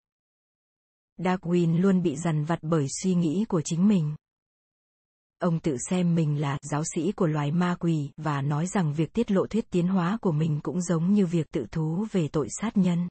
Darwin 1.18 1.82
luôn 1.82 2.02
bị 2.02 2.16
dằn 2.16 2.46
vặt 2.46 2.60
bởi 2.62 2.88
suy 3.02 3.16
nghĩ 3.16 3.46
của 3.50 3.62
chính 3.62 3.88
mình. 3.88 4.16
Ông 5.40 5.60
tự 5.60 5.78
xem 5.90 6.16
mình 6.16 6.42
là 6.42 6.58
giáo 6.62 6.84
sĩ 6.96 7.12
của 7.12 7.28
loài 7.28 7.52
ma 7.52 7.76
quỷ 7.80 8.10
và 8.18 8.42
nói 8.42 8.68
rằng 8.68 8.94
việc 8.94 9.14
tiết 9.14 9.32
lộ 9.32 9.48
thuyết 9.48 9.70
tiến 9.70 9.88
hóa 9.88 10.18
của 10.22 10.32
mình 10.32 10.60
cũng 10.64 10.82
giống 10.82 11.14
như 11.14 11.26
việc 11.26 11.52
tự 11.52 11.66
thú 11.72 12.06
về 12.12 12.28
tội 12.28 12.48
sát 12.62 12.78
nhân. 12.78 13.08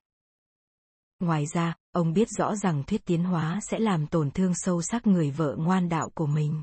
Ngoài 1.20 1.44
ra, 1.54 1.74
ông 1.92 2.12
biết 2.12 2.28
rõ 2.38 2.56
rằng 2.56 2.84
thuyết 2.86 3.04
tiến 3.04 3.24
hóa 3.24 3.60
sẽ 3.70 3.78
làm 3.78 4.06
tổn 4.06 4.30
thương 4.30 4.52
sâu 4.54 4.82
sắc 4.82 5.06
người 5.06 5.30
vợ 5.30 5.56
ngoan 5.58 5.88
đạo 5.88 6.10
của 6.14 6.26
mình. 6.26 6.62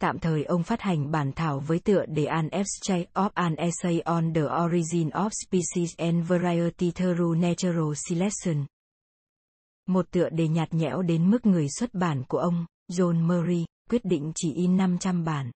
Tạm 0.00 0.18
thời 0.18 0.44
ông 0.44 0.62
phát 0.62 0.80
hành 0.80 1.10
bản 1.10 1.32
thảo 1.32 1.60
với 1.60 1.78
tựa 1.78 2.06
đề 2.06 2.24
An 2.24 2.48
Abstract 2.48 3.12
of 3.14 3.30
an 3.34 3.54
Essay 3.54 4.00
on 4.00 4.34
the 4.34 4.42
Origin 4.64 5.08
of 5.08 5.30
Species 5.46 5.96
and 5.96 6.28
Variety 6.28 6.90
Through 6.90 7.38
Natural 7.38 7.92
Selection. 8.08 8.66
Một 9.86 10.06
tựa 10.10 10.28
đề 10.28 10.48
nhạt 10.48 10.74
nhẽo 10.74 11.02
đến 11.02 11.30
mức 11.30 11.46
người 11.46 11.66
xuất 11.78 11.94
bản 11.94 12.22
của 12.28 12.38
ông, 12.38 12.66
John 12.90 13.26
Murray, 13.26 13.64
quyết 13.90 14.04
định 14.04 14.32
chỉ 14.34 14.52
in 14.52 14.76
500 14.76 15.24
bản. 15.24 15.50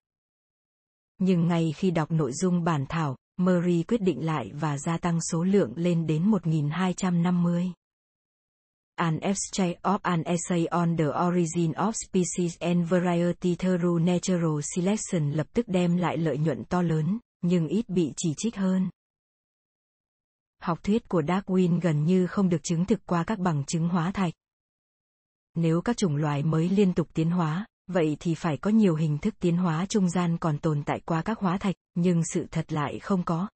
Nhưng 1.19 1.47
ngay 1.47 1.73
khi 1.75 1.91
đọc 1.91 2.11
nội 2.11 2.31
dung 2.33 2.63
bản 2.63 2.85
thảo, 2.89 3.17
Murray 3.41 3.83
quyết 3.87 4.01
định 4.01 4.25
lại 4.25 4.51
và 4.53 4.77
gia 4.77 4.97
tăng 4.97 5.21
số 5.21 5.43
lượng 5.43 5.73
lên 5.75 6.07
đến 6.07 6.25
1250. 6.25 7.71
An 8.95 9.19
Abstract 9.19 9.81
of 9.81 9.99
an 10.01 10.23
Essay 10.23 10.65
on 10.65 10.97
the 10.97 11.05
Origin 11.05 11.71
of 11.71 11.93
Species 11.95 12.57
and 12.59 12.89
Variety 12.89 13.55
Through 13.55 14.01
Natural 14.01 14.59
Selection 14.75 15.31
lập 15.31 15.47
tức 15.53 15.67
đem 15.67 15.97
lại 15.97 16.17
lợi 16.17 16.37
nhuận 16.37 16.63
to 16.63 16.81
lớn, 16.81 17.19
nhưng 17.41 17.67
ít 17.67 17.89
bị 17.89 18.13
chỉ 18.17 18.33
trích 18.37 18.55
hơn. 18.55 18.89
Học 20.61 20.83
thuyết 20.83 21.09
của 21.09 21.21
Darwin 21.21 21.79
gần 21.79 22.03
như 22.03 22.27
không 22.27 22.49
được 22.49 22.63
chứng 22.63 22.85
thực 22.85 23.05
qua 23.05 23.23
các 23.23 23.39
bằng 23.39 23.63
chứng 23.67 23.89
hóa 23.89 24.11
thạch. 24.11 24.33
Nếu 25.55 25.81
các 25.81 25.97
chủng 25.97 26.15
loài 26.15 26.43
mới 26.43 26.69
liên 26.69 26.93
tục 26.93 27.07
tiến 27.13 27.31
hóa, 27.31 27.65
vậy 27.87 28.17
thì 28.19 28.35
phải 28.35 28.57
có 28.57 28.69
nhiều 28.69 28.95
hình 28.95 29.17
thức 29.17 29.35
tiến 29.39 29.57
hóa 29.57 29.85
trung 29.89 30.09
gian 30.09 30.37
còn 30.37 30.57
tồn 30.57 30.83
tại 30.83 30.99
qua 31.05 31.21
các 31.21 31.39
hóa 31.39 31.57
thạch, 31.57 31.75
nhưng 31.95 32.21
sự 32.25 32.45
thật 32.51 32.73
lại 32.73 32.99
không 32.99 33.23
có. 33.23 33.49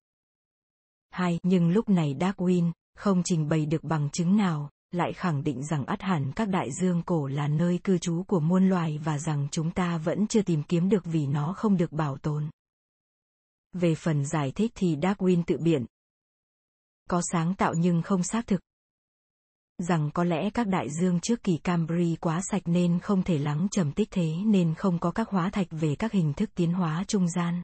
Hai, 1.09 1.39
nhưng 1.43 1.69
lúc 1.69 1.89
này 1.89 2.15
Darwin 2.19 2.71
không 2.95 3.21
trình 3.25 3.49
bày 3.49 3.65
được 3.65 3.83
bằng 3.83 4.09
chứng 4.09 4.37
nào, 4.37 4.69
lại 4.91 5.13
khẳng 5.13 5.43
định 5.43 5.63
rằng 5.63 5.85
ắt 5.85 6.01
hẳn 6.01 6.31
các 6.35 6.49
đại 6.49 6.69
dương 6.71 7.01
cổ 7.05 7.27
là 7.27 7.47
nơi 7.47 7.79
cư 7.83 7.97
trú 7.97 8.23
của 8.27 8.39
muôn 8.39 8.69
loài 8.69 8.99
và 9.03 9.17
rằng 9.17 9.47
chúng 9.51 9.71
ta 9.71 9.97
vẫn 9.97 10.27
chưa 10.27 10.41
tìm 10.41 10.63
kiếm 10.63 10.89
được 10.89 11.05
vì 11.05 11.27
nó 11.27 11.53
không 11.53 11.77
được 11.77 11.91
bảo 11.91 12.17
tồn. 12.17 12.49
Về 13.73 13.95
phần 13.95 14.25
giải 14.25 14.51
thích 14.51 14.71
thì 14.75 14.95
Darwin 14.95 15.43
tự 15.47 15.57
biện. 15.57 15.85
Có 17.09 17.21
sáng 17.31 17.55
tạo 17.55 17.73
nhưng 17.73 18.01
không 18.01 18.23
xác 18.23 18.47
thực. 18.47 18.61
Rằng 19.77 20.11
có 20.13 20.23
lẽ 20.23 20.49
các 20.49 20.67
đại 20.67 20.89
dương 20.89 21.19
trước 21.19 21.43
kỳ 21.43 21.57
cambri 21.57 22.15
quá 22.15 22.41
sạch 22.51 22.61
nên 22.65 22.99
không 22.99 23.23
thể 23.23 23.37
lắng 23.37 23.67
trầm 23.71 23.91
tích 23.91 24.07
thế 24.11 24.35
nên 24.45 24.73
không 24.75 24.99
có 24.99 25.11
các 25.11 25.29
hóa 25.29 25.49
thạch 25.49 25.67
về 25.71 25.95
các 25.95 26.11
hình 26.11 26.33
thức 26.33 26.49
tiến 26.55 26.73
hóa 26.73 27.03
trung 27.07 27.29
gian. 27.29 27.61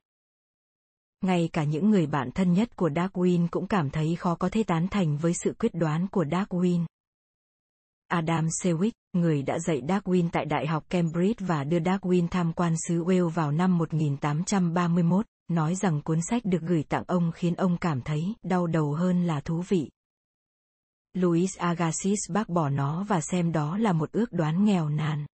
Ngay 1.22 1.50
cả 1.53 1.63
những 1.63 1.89
người 1.89 2.08
bạn 2.08 2.32
thân 2.32 2.53
nhất 2.53 2.75
của 2.75 2.89
Darwin 2.89 3.48
cũng 3.51 3.68
cảm 3.68 3.89
thấy 3.89 4.15
khó 4.15 4.36
có 4.36 4.50
thể 4.50 4.63
tán 4.63 4.88
thành 4.92 5.18
với 5.18 5.34
sự 5.34 5.53
quyết 5.60 5.74
đoán 5.74 6.08
của 6.08 6.24
Darwin. 6.24 6.86
Adam 8.08 8.48
Sewick, 8.48 8.92
người 9.14 9.44
đã 9.44 9.60
dạy 9.60 9.82
Darwin 9.82 10.30
tại 10.32 10.46
Đại 10.46 10.68
học 10.68 10.84
Cambridge 10.90 11.46
và 11.46 11.64
đưa 11.64 11.80
Darwin 11.80 12.28
tham 12.28 12.54
quan 12.54 12.74
xứ 12.88 13.04
Wales 13.04 13.30
vào 13.30 13.52
năm 13.52 13.78
1831, 13.78 15.26
nói 15.48 15.76
rằng 15.76 16.02
cuốn 16.02 16.20
sách 16.30 16.46
được 16.46 16.62
gửi 16.62 16.84
tặng 16.84 17.04
ông 17.08 17.32
khiến 17.32 17.56
ông 17.56 17.78
cảm 17.78 18.02
thấy 18.02 18.36
đau 18.44 18.68
đầu 18.68 18.94
hơn 18.94 19.28
là 19.28 19.42
thú 19.42 19.64
vị. 19.68 19.90
Louis 21.14 21.58
Agassiz 21.58 22.16
bác 22.30 22.50
bỏ 22.50 22.70
nó 22.70 23.04
và 23.04 23.22
xem 23.22 23.52
đó 23.52 23.78
là 23.78 23.94
một 23.94 24.12
ước 24.12 24.32
đoán 24.32 24.66
nghèo 24.66 24.90
nàn. 24.90 25.26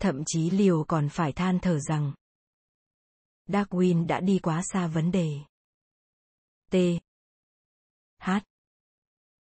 Thậm 0.00 0.22
chí 0.26 0.50
Liều 0.50 0.84
còn 0.84 1.08
phải 1.08 1.32
than 1.32 1.58
thở 1.58 1.78
rằng 1.80 2.12
Darwin 3.48 4.06
đã 4.06 4.20
đi 4.20 4.38
quá 4.38 4.62
xa 4.64 4.86
vấn 4.86 5.10
đề. 5.10 5.38
T. 6.70 6.76
H. 8.18 8.30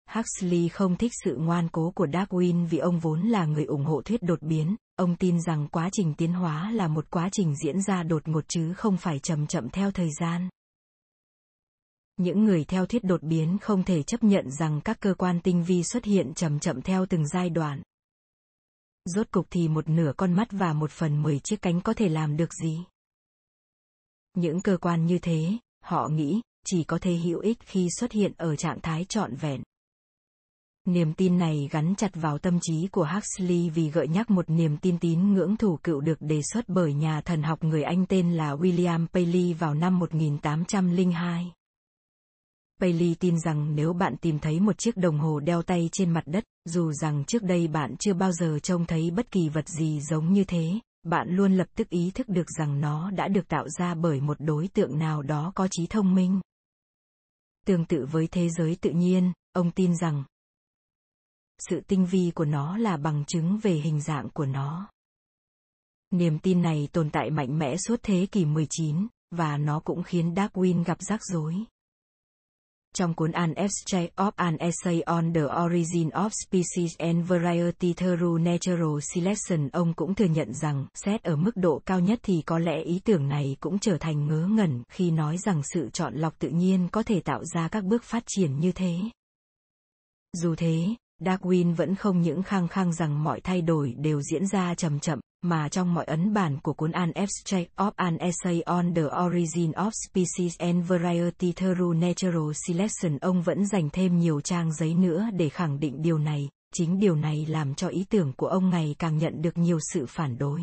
Huxley 0.06 0.68
không 0.68 0.96
thích 0.96 1.12
sự 1.24 1.36
ngoan 1.36 1.68
cố 1.72 1.92
của 1.94 2.06
Darwin 2.06 2.66
vì 2.66 2.78
ông 2.78 2.98
vốn 2.98 3.20
là 3.20 3.46
người 3.46 3.64
ủng 3.64 3.84
hộ 3.84 4.02
thuyết 4.02 4.22
đột 4.22 4.42
biến, 4.42 4.76
ông 4.96 5.16
tin 5.16 5.40
rằng 5.40 5.68
quá 5.68 5.88
trình 5.92 6.14
tiến 6.14 6.32
hóa 6.32 6.70
là 6.70 6.88
một 6.88 7.10
quá 7.10 7.28
trình 7.32 7.54
diễn 7.56 7.82
ra 7.82 8.02
đột 8.02 8.28
ngột 8.28 8.44
chứ 8.48 8.74
không 8.74 8.96
phải 8.96 9.18
chậm 9.18 9.46
chậm 9.46 9.68
theo 9.68 9.90
thời 9.90 10.10
gian. 10.20 10.48
Những 12.16 12.44
người 12.44 12.64
theo 12.64 12.86
thuyết 12.86 13.04
đột 13.04 13.22
biến 13.22 13.58
không 13.60 13.82
thể 13.82 14.02
chấp 14.02 14.24
nhận 14.24 14.50
rằng 14.50 14.80
các 14.84 15.00
cơ 15.00 15.14
quan 15.14 15.40
tinh 15.40 15.64
vi 15.64 15.82
xuất 15.82 16.04
hiện 16.04 16.34
chậm 16.34 16.58
chậm 16.58 16.82
theo 16.82 17.06
từng 17.06 17.26
giai 17.26 17.50
đoạn. 17.50 17.82
Rốt 19.04 19.30
cục 19.30 19.46
thì 19.50 19.68
một 19.68 19.88
nửa 19.88 20.12
con 20.16 20.32
mắt 20.32 20.48
và 20.50 20.72
một 20.72 20.90
phần 20.90 21.22
mười 21.22 21.38
chiếc 21.38 21.62
cánh 21.62 21.80
có 21.80 21.94
thể 21.94 22.08
làm 22.08 22.36
được 22.36 22.52
gì? 22.52 22.84
Những 24.34 24.60
cơ 24.60 24.76
quan 24.76 25.06
như 25.06 25.18
thế, 25.18 25.58
họ 25.84 26.08
nghĩ, 26.08 26.40
chỉ 26.66 26.84
có 26.84 26.98
thể 26.98 27.16
hữu 27.16 27.40
ích 27.40 27.58
khi 27.60 27.88
xuất 27.98 28.12
hiện 28.12 28.32
ở 28.36 28.56
trạng 28.56 28.80
thái 28.80 29.04
trọn 29.08 29.36
vẹn. 29.36 29.62
Niềm 30.88 31.12
tin 31.12 31.38
này 31.38 31.68
gắn 31.70 31.94
chặt 31.96 32.10
vào 32.14 32.38
tâm 32.38 32.58
trí 32.62 32.88
của 32.92 33.08
Huxley 33.12 33.70
vì 33.70 33.90
gợi 33.90 34.08
nhắc 34.08 34.30
một 34.30 34.50
niềm 34.50 34.76
tin 34.76 34.98
tín 34.98 35.32
ngưỡng 35.32 35.56
thủ 35.56 35.78
cựu 35.82 36.00
được 36.00 36.18
đề 36.20 36.40
xuất 36.52 36.64
bởi 36.68 36.94
nhà 36.94 37.20
thần 37.20 37.42
học 37.42 37.64
người 37.64 37.82
Anh 37.82 38.06
tên 38.06 38.32
là 38.32 38.54
William 38.54 39.06
Paley 39.06 39.52
vào 39.52 39.74
năm 39.74 39.98
1802. 39.98 41.52
Paley 42.80 43.14
tin 43.20 43.40
rằng 43.40 43.74
nếu 43.76 43.92
bạn 43.92 44.16
tìm 44.16 44.38
thấy 44.38 44.60
một 44.60 44.78
chiếc 44.78 44.96
đồng 44.96 45.18
hồ 45.18 45.40
đeo 45.40 45.62
tay 45.62 45.88
trên 45.92 46.10
mặt 46.10 46.24
đất, 46.26 46.44
dù 46.64 46.92
rằng 46.92 47.24
trước 47.24 47.42
đây 47.42 47.68
bạn 47.68 47.96
chưa 47.96 48.14
bao 48.14 48.32
giờ 48.32 48.58
trông 48.62 48.86
thấy 48.86 49.10
bất 49.10 49.30
kỳ 49.30 49.48
vật 49.48 49.68
gì 49.68 50.00
giống 50.00 50.32
như 50.32 50.44
thế, 50.44 50.72
bạn 51.02 51.28
luôn 51.30 51.52
lập 51.52 51.66
tức 51.74 51.88
ý 51.88 52.10
thức 52.14 52.28
được 52.28 52.46
rằng 52.58 52.80
nó 52.80 53.10
đã 53.10 53.28
được 53.28 53.48
tạo 53.48 53.68
ra 53.68 53.94
bởi 53.94 54.20
một 54.20 54.36
đối 54.40 54.68
tượng 54.68 54.98
nào 54.98 55.22
đó 55.22 55.52
có 55.54 55.68
trí 55.70 55.86
thông 55.86 56.14
minh. 56.14 56.40
Tương 57.66 57.84
tự 57.84 58.06
với 58.10 58.28
thế 58.30 58.48
giới 58.48 58.76
tự 58.80 58.90
nhiên, 58.90 59.32
ông 59.52 59.70
tin 59.70 59.96
rằng 59.96 60.24
sự 61.58 61.80
tinh 61.80 62.06
vi 62.06 62.32
của 62.34 62.44
nó 62.44 62.76
là 62.76 62.96
bằng 62.96 63.24
chứng 63.24 63.58
về 63.62 63.72
hình 63.72 64.00
dạng 64.00 64.30
của 64.30 64.46
nó. 64.46 64.90
Niềm 66.10 66.38
tin 66.38 66.62
này 66.62 66.88
tồn 66.92 67.10
tại 67.10 67.30
mạnh 67.30 67.58
mẽ 67.58 67.76
suốt 67.76 68.00
thế 68.02 68.26
kỷ 68.32 68.44
19, 68.44 69.06
và 69.30 69.58
nó 69.58 69.80
cũng 69.80 70.02
khiến 70.02 70.34
Darwin 70.34 70.84
gặp 70.84 70.98
rắc 71.02 71.20
rối. 71.24 71.54
Trong 72.94 73.14
cuốn 73.14 73.32
An 73.32 73.54
Essay 73.54 74.10
of 74.16 74.30
an 74.36 74.56
Essay 74.56 75.00
on 75.00 75.32
the 75.32 75.40
Origin 75.64 76.08
of 76.08 76.30
Species 76.46 76.96
and 76.98 77.28
Variety 77.28 77.92
Through 77.92 78.40
Natural 78.40 78.98
Selection 79.14 79.68
ông 79.68 79.94
cũng 79.94 80.14
thừa 80.14 80.24
nhận 80.24 80.54
rằng, 80.54 80.86
xét 80.94 81.22
ở 81.22 81.36
mức 81.36 81.56
độ 81.56 81.82
cao 81.86 82.00
nhất 82.00 82.18
thì 82.22 82.42
có 82.46 82.58
lẽ 82.58 82.82
ý 82.82 83.00
tưởng 83.04 83.28
này 83.28 83.56
cũng 83.60 83.78
trở 83.78 83.98
thành 83.98 84.26
ngớ 84.26 84.46
ngẩn 84.50 84.82
khi 84.88 85.10
nói 85.10 85.38
rằng 85.38 85.62
sự 85.74 85.90
chọn 85.92 86.14
lọc 86.14 86.38
tự 86.38 86.48
nhiên 86.48 86.88
có 86.92 87.02
thể 87.02 87.20
tạo 87.20 87.44
ra 87.44 87.68
các 87.68 87.84
bước 87.84 88.04
phát 88.04 88.22
triển 88.26 88.60
như 88.60 88.72
thế. 88.72 88.98
Dù 90.32 90.54
thế, 90.54 90.86
Darwin 91.20 91.74
vẫn 91.74 91.94
không 91.94 92.22
những 92.22 92.42
khăng 92.42 92.68
khăng 92.68 92.92
rằng 92.92 93.24
mọi 93.24 93.40
thay 93.40 93.62
đổi 93.62 93.94
đều 93.98 94.22
diễn 94.22 94.46
ra 94.46 94.74
chậm 94.74 95.00
chậm, 95.00 95.20
mà 95.42 95.68
trong 95.68 95.94
mọi 95.94 96.04
ấn 96.04 96.32
bản 96.32 96.58
của 96.62 96.72
cuốn 96.72 96.92
An 96.92 97.12
Abstract 97.12 97.76
of 97.76 97.90
an 97.96 98.16
Essay 98.16 98.62
on 98.62 98.94
the 98.94 99.02
Origin 99.02 99.70
of 99.70 99.90
Species 100.08 100.58
and 100.58 100.88
Variety 100.88 101.52
through 101.52 101.96
Natural 101.96 102.50
Selection 102.66 103.18
ông 103.18 103.42
vẫn 103.42 103.66
dành 103.66 103.90
thêm 103.92 104.18
nhiều 104.18 104.40
trang 104.40 104.72
giấy 104.72 104.94
nữa 104.94 105.28
để 105.32 105.48
khẳng 105.48 105.80
định 105.80 106.02
điều 106.02 106.18
này, 106.18 106.48
chính 106.74 106.98
điều 106.98 107.16
này 107.16 107.46
làm 107.48 107.74
cho 107.74 107.88
ý 107.88 108.04
tưởng 108.10 108.32
của 108.32 108.46
ông 108.46 108.70
ngày 108.70 108.94
càng 108.98 109.18
nhận 109.18 109.42
được 109.42 109.58
nhiều 109.58 109.78
sự 109.92 110.06
phản 110.08 110.38
đối. 110.38 110.62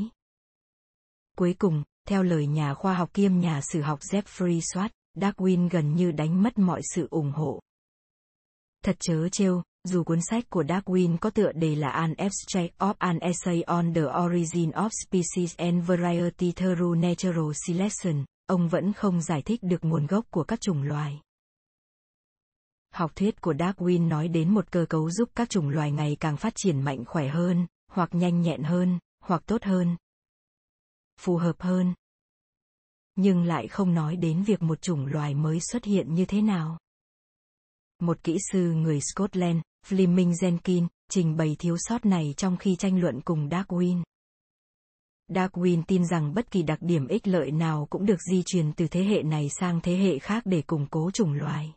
Cuối 1.38 1.56
cùng, 1.60 1.84
theo 2.08 2.24
lời 2.24 2.48
nhà 2.48 2.74
khoa 2.74 2.94
học 2.94 3.14
kiêm 3.14 3.40
nhà 3.40 3.62
sử 3.62 3.82
học 3.82 4.00
Jeffrey 4.00 4.60
Swartz, 4.60 4.90
Darwin 5.18 5.70
gần 5.70 5.96
như 5.96 6.12
đánh 6.12 6.44
mất 6.44 6.60
mọi 6.60 6.82
sự 6.96 7.08
ủng 7.12 7.32
hộ. 7.32 7.60
Thật 8.84 8.96
chớ 9.00 9.30
trêu, 9.30 9.62
dù 9.84 10.04
cuốn 10.04 10.20
sách 10.30 10.50
của 10.50 10.64
Darwin 10.64 11.18
có 11.18 11.30
tựa 11.30 11.52
đề 11.52 11.76
là 11.76 11.90
An 11.90 12.14
Abstract 12.14 12.78
of 12.78 12.94
an 12.98 13.20
Essay 13.20 13.62
on 13.62 13.94
the 13.94 14.02
Origin 14.26 14.70
of 14.70 14.90
Species 15.08 15.58
and 15.58 15.88
Variety 15.88 16.52
through 16.52 16.98
Natural 16.98 17.52
Selection, 17.68 18.26
ông 18.46 18.68
vẫn 18.70 18.94
không 18.94 19.22
giải 19.22 19.42
thích 19.42 19.60
được 19.64 19.86
nguồn 19.86 20.08
gốc 20.08 20.26
của 20.30 20.44
các 20.44 20.62
chủng 20.62 20.84
loài. 20.84 21.22
Học 22.94 23.12
thuyết 23.16 23.42
của 23.42 23.54
Darwin 23.54 24.08
nói 24.08 24.28
đến 24.28 24.54
một 24.54 24.72
cơ 24.72 24.86
cấu 24.90 25.12
giúp 25.12 25.30
các 25.36 25.50
chủng 25.50 25.70
loài 25.70 25.92
ngày 25.92 26.18
càng 26.20 26.38
phát 26.38 26.54
triển 26.56 26.82
mạnh 26.82 27.06
khỏe 27.06 27.28
hơn, 27.28 27.68
hoặc 27.92 28.10
nhanh 28.16 28.42
nhẹn 28.42 28.64
hơn, 28.64 29.00
hoặc 29.24 29.44
tốt 29.46 29.64
hơn, 29.64 29.98
phù 31.20 31.38
hợp 31.38 31.56
hơn. 31.60 31.94
Nhưng 33.16 33.44
lại 33.44 33.68
không 33.68 33.94
nói 33.94 34.16
đến 34.16 34.44
việc 34.44 34.62
một 34.62 34.82
chủng 34.82 35.06
loài 35.06 35.34
mới 35.34 35.60
xuất 35.60 35.84
hiện 35.84 36.14
như 36.14 36.26
thế 36.26 36.42
nào. 36.42 36.78
Một 38.00 38.24
kỹ 38.24 38.38
sư 38.52 38.72
người 38.72 39.00
Scotland, 39.02 39.62
Fleming 39.88 40.32
Jenkins, 40.32 40.88
trình 41.10 41.38
bày 41.38 41.56
thiếu 41.60 41.76
sót 41.80 42.06
này 42.06 42.34
trong 42.38 42.58
khi 42.58 42.76
tranh 42.76 43.02
luận 43.02 43.22
cùng 43.22 43.50
Darwin. 43.50 44.04
Darwin 45.28 45.84
tin 45.88 46.06
rằng 46.06 46.34
bất 46.34 46.52
kỳ 46.52 46.64
đặc 46.64 46.80
điểm 46.82 47.08
ích 47.08 47.28
lợi 47.28 47.52
nào 47.52 47.88
cũng 47.90 48.06
được 48.06 48.22
di 48.32 48.44
truyền 48.46 48.74
từ 48.74 48.88
thế 48.88 49.04
hệ 49.04 49.24
này 49.24 49.50
sang 49.60 49.82
thế 49.82 49.96
hệ 49.96 50.20
khác 50.20 50.44
để 50.46 50.62
củng 50.62 50.88
cố 50.92 51.12
chủng 51.12 51.34
loài. 51.34 51.74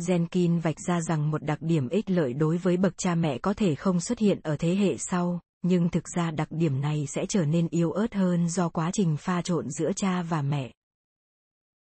Jenkins 0.00 0.60
vạch 0.60 0.80
ra 0.86 1.00
rằng 1.00 1.30
một 1.30 1.44
đặc 1.44 1.58
điểm 1.62 1.88
ích 1.88 2.10
lợi 2.10 2.32
đối 2.32 2.56
với 2.56 2.76
bậc 2.76 2.92
cha 2.98 3.14
mẹ 3.14 3.38
có 3.38 3.54
thể 3.54 3.74
không 3.74 4.00
xuất 4.00 4.18
hiện 4.18 4.40
ở 4.42 4.56
thế 4.56 4.74
hệ 4.76 4.96
sau, 4.98 5.40
nhưng 5.62 5.88
thực 5.88 6.04
ra 6.16 6.30
đặc 6.30 6.48
điểm 6.50 6.80
này 6.80 7.06
sẽ 7.06 7.26
trở 7.28 7.44
nên 7.44 7.68
yếu 7.68 7.92
ớt 7.92 8.14
hơn 8.14 8.48
do 8.48 8.68
quá 8.68 8.90
trình 8.92 9.16
pha 9.16 9.42
trộn 9.42 9.70
giữa 9.70 9.92
cha 9.96 10.22
và 10.22 10.42
mẹ. 10.42 10.72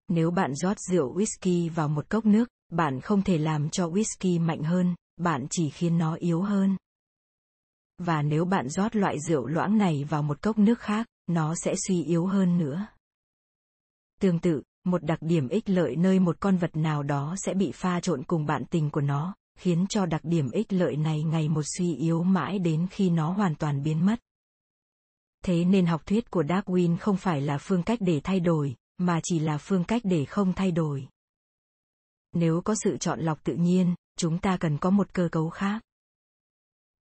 Nếu 0.08 0.30
bạn 0.30 0.54
rót 0.54 0.78
rượu 0.78 1.14
whisky 1.14 1.70
vào 1.70 1.88
một 1.88 2.10
cốc 2.10 2.26
nước, 2.26 2.48
bạn 2.74 3.00
không 3.00 3.22
thể 3.22 3.38
làm 3.38 3.70
cho 3.70 3.88
whisky 3.88 4.40
mạnh 4.40 4.62
hơn, 4.62 4.94
bạn 5.16 5.46
chỉ 5.50 5.70
khiến 5.70 5.98
nó 5.98 6.14
yếu 6.14 6.42
hơn. 6.42 6.76
Và 7.98 8.22
nếu 8.22 8.44
bạn 8.44 8.68
rót 8.68 8.96
loại 8.96 9.20
rượu 9.20 9.46
loãng 9.46 9.78
này 9.78 10.04
vào 10.04 10.22
một 10.22 10.42
cốc 10.42 10.58
nước 10.58 10.80
khác, 10.80 11.06
nó 11.26 11.54
sẽ 11.54 11.74
suy 11.88 12.04
yếu 12.04 12.26
hơn 12.26 12.58
nữa. 12.58 12.86
Tương 14.20 14.38
tự, 14.38 14.62
một 14.84 15.04
đặc 15.04 15.18
điểm 15.22 15.48
ích 15.48 15.68
lợi 15.68 15.96
nơi 15.96 16.18
một 16.18 16.36
con 16.40 16.56
vật 16.56 16.76
nào 16.76 17.02
đó 17.02 17.34
sẽ 17.38 17.54
bị 17.54 17.72
pha 17.74 18.00
trộn 18.00 18.22
cùng 18.22 18.46
bạn 18.46 18.64
tình 18.70 18.90
của 18.90 19.00
nó, 19.00 19.34
khiến 19.58 19.86
cho 19.88 20.06
đặc 20.06 20.20
điểm 20.24 20.50
ích 20.50 20.72
lợi 20.72 20.96
này 20.96 21.22
ngày 21.22 21.48
một 21.48 21.62
suy 21.78 21.94
yếu 21.94 22.22
mãi 22.22 22.58
đến 22.58 22.86
khi 22.90 23.10
nó 23.10 23.32
hoàn 23.32 23.54
toàn 23.54 23.82
biến 23.82 24.06
mất. 24.06 24.20
Thế 25.44 25.64
nên 25.64 25.86
học 25.86 26.06
thuyết 26.06 26.30
của 26.30 26.42
Darwin 26.42 26.96
không 26.96 27.16
phải 27.16 27.40
là 27.40 27.58
phương 27.58 27.82
cách 27.82 27.98
để 28.02 28.20
thay 28.24 28.40
đổi, 28.40 28.76
mà 28.98 29.20
chỉ 29.22 29.38
là 29.38 29.58
phương 29.58 29.84
cách 29.84 30.02
để 30.04 30.24
không 30.24 30.52
thay 30.52 30.70
đổi. 30.70 31.08
Nếu 32.34 32.60
có 32.60 32.74
sự 32.84 32.96
chọn 32.96 33.20
lọc 33.20 33.44
tự 33.44 33.54
nhiên, 33.54 33.94
chúng 34.16 34.38
ta 34.38 34.56
cần 34.56 34.78
có 34.78 34.90
một 34.90 35.14
cơ 35.14 35.28
cấu 35.32 35.50
khác. 35.50 35.82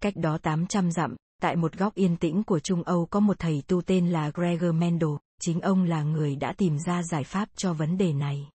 Cách 0.01 0.13
đó 0.15 0.37
800 0.37 0.91
dặm, 0.91 1.15
tại 1.41 1.55
một 1.55 1.77
góc 1.77 1.95
yên 1.95 2.17
tĩnh 2.17 2.43
của 2.43 2.59
Trung 2.59 2.83
Âu 2.83 3.05
có 3.05 3.19
một 3.19 3.39
thầy 3.39 3.63
tu 3.67 3.81
tên 3.81 4.09
là 4.09 4.31
Gregor 4.33 4.75
Mendel, 4.75 5.09
chính 5.41 5.61
ông 5.61 5.83
là 5.83 6.03
người 6.03 6.35
đã 6.35 6.53
tìm 6.57 6.77
ra 6.79 7.03
giải 7.03 7.23
pháp 7.23 7.49
cho 7.55 7.73
vấn 7.73 7.97
đề 7.97 8.13
này. 8.13 8.49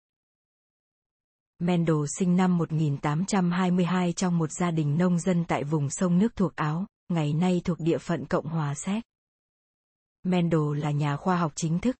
Mendel 1.59 1.95
sinh 2.17 2.35
năm 2.35 2.57
1822 2.57 4.13
trong 4.13 4.37
một 4.37 4.51
gia 4.51 4.71
đình 4.71 4.97
nông 4.97 5.19
dân 5.19 5.45
tại 5.47 5.63
vùng 5.63 5.89
sông 5.89 6.17
nước 6.17 6.35
thuộc 6.35 6.55
Áo, 6.55 6.85
ngày 7.09 7.33
nay 7.33 7.61
thuộc 7.63 7.79
địa 7.79 7.97
phận 7.97 8.25
Cộng 8.25 8.45
hòa 8.45 8.73
Séc. 8.75 9.03
Mendel 10.23 10.77
là 10.77 10.91
nhà 10.91 11.17
khoa 11.17 11.37
học 11.37 11.51
chính 11.55 11.79
thức, 11.79 11.95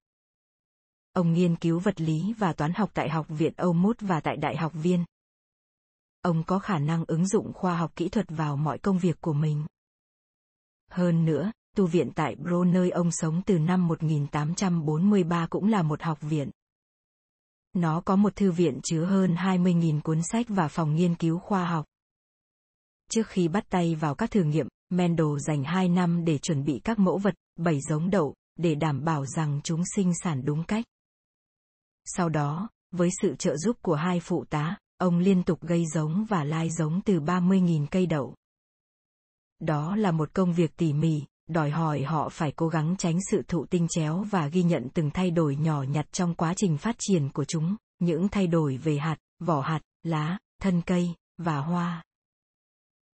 Ông 1.13 1.34
nghiên 1.34 1.56
cứu 1.56 1.80
vật 1.80 2.02
lý 2.02 2.34
và 2.38 2.54
toán 2.54 2.73
học 2.73 2.91
tại 2.93 3.10
Học 3.10 3.26
viện 3.30 3.54
Âu 3.58 3.73
Mút 3.73 3.97
và 3.99 4.19
tại 4.19 4.38
Đại 4.38 4.58
học 4.58 4.71
Viên. 4.76 5.06
Ông 6.21 6.43
có 6.43 6.60
khả 6.60 6.80
năng 6.80 7.06
ứng 7.08 7.28
dụng 7.28 7.54
khoa 7.54 7.78
học 7.78 7.91
kỹ 7.95 8.10
thuật 8.10 8.26
vào 8.30 8.58
mọi 8.58 8.78
công 8.78 8.99
việc 8.99 9.21
của 9.21 9.34
mình. 9.34 9.65
Hơn 10.91 11.26
nữa, 11.26 11.52
tu 11.76 11.88
viện 11.88 12.12
tại 12.15 12.36
Bro 12.36 12.63
nơi 12.63 12.89
ông 12.89 13.12
sống 13.12 13.41
từ 13.45 13.60
năm 13.60 13.88
1843 13.88 15.47
cũng 15.49 15.67
là 15.67 15.82
một 15.82 16.02
học 16.02 16.21
viện. 16.21 16.49
Nó 17.73 18.02
có 18.02 18.15
một 18.15 18.36
thư 18.36 18.52
viện 18.52 18.80
chứa 18.84 19.06
hơn 19.06 19.36
20.000 19.36 20.02
cuốn 20.02 20.21
sách 20.32 20.45
và 20.49 20.67
phòng 20.67 20.95
nghiên 20.95 21.15
cứu 21.15 21.39
khoa 21.39 21.65
học. 21.65 21.86
Trước 23.12 23.28
khi 23.28 23.47
bắt 23.47 23.63
tay 23.69 23.95
vào 23.95 24.15
các 24.15 24.32
thử 24.32 24.43
nghiệm, 24.43 24.67
Mendel 24.89 25.38
dành 25.47 25.63
2 25.63 25.89
năm 25.89 26.26
để 26.26 26.38
chuẩn 26.38 26.63
bị 26.63 26.82
các 26.84 26.99
mẫu 26.99 27.17
vật, 27.17 27.34
7 27.56 27.80
giống 27.89 28.10
đậu, 28.10 28.36
để 28.56 28.76
đảm 28.76 29.04
bảo 29.04 29.26
rằng 29.26 29.62
chúng 29.63 29.84
sinh 29.95 30.12
sản 30.23 30.45
đúng 30.45 30.63
cách. 30.63 30.86
Sau 32.06 32.30
đó, 32.30 32.70
với 32.92 33.10
sự 33.22 33.36
trợ 33.36 33.58
giúp 33.58 33.78
của 33.82 33.96
hai 33.96 34.20
phụ 34.20 34.46
tá, 34.50 34.78
ông 34.98 35.20
liên 35.20 35.44
tục 35.44 35.62
gây 35.62 35.86
giống 35.94 36.26
và 36.26 36.44
lai 36.44 36.70
giống 36.70 37.02
từ 37.02 37.20
30.000 37.20 37.86
cây 37.92 38.06
đậu. 38.06 38.36
Đó 39.60 39.96
là 39.96 40.12
một 40.12 40.34
công 40.34 40.54
việc 40.54 40.78
tỉ 40.78 40.94
mỉ, 40.94 41.22
đòi 41.50 41.70
hỏi 41.70 42.04
họ 42.04 42.30
phải 42.30 42.52
cố 42.52 42.68
gắng 42.68 42.96
tránh 42.98 43.18
sự 43.32 43.42
thụ 43.48 43.66
tinh 43.66 43.88
chéo 43.89 44.24
và 44.32 44.48
ghi 44.48 44.63
nhận 44.63 44.88
từng 44.94 45.12
thay 45.13 45.32
đổi 45.32 45.56
nhỏ 45.56 45.84
nhặt 45.84 46.06
trong 46.12 46.36
quá 46.36 46.54
trình 46.58 46.78
phát 46.78 46.96
triển 47.00 47.30
của 47.30 47.46
chúng, 47.46 47.76
những 48.00 48.28
thay 48.28 48.48
đổi 48.48 48.78
về 48.78 48.98
hạt, 48.98 49.18
vỏ 49.39 49.62
hạt, 49.62 49.80
lá, 50.04 50.38
thân 50.62 50.82
cây, 50.82 51.13
và 51.38 51.58
hoa. 51.58 52.04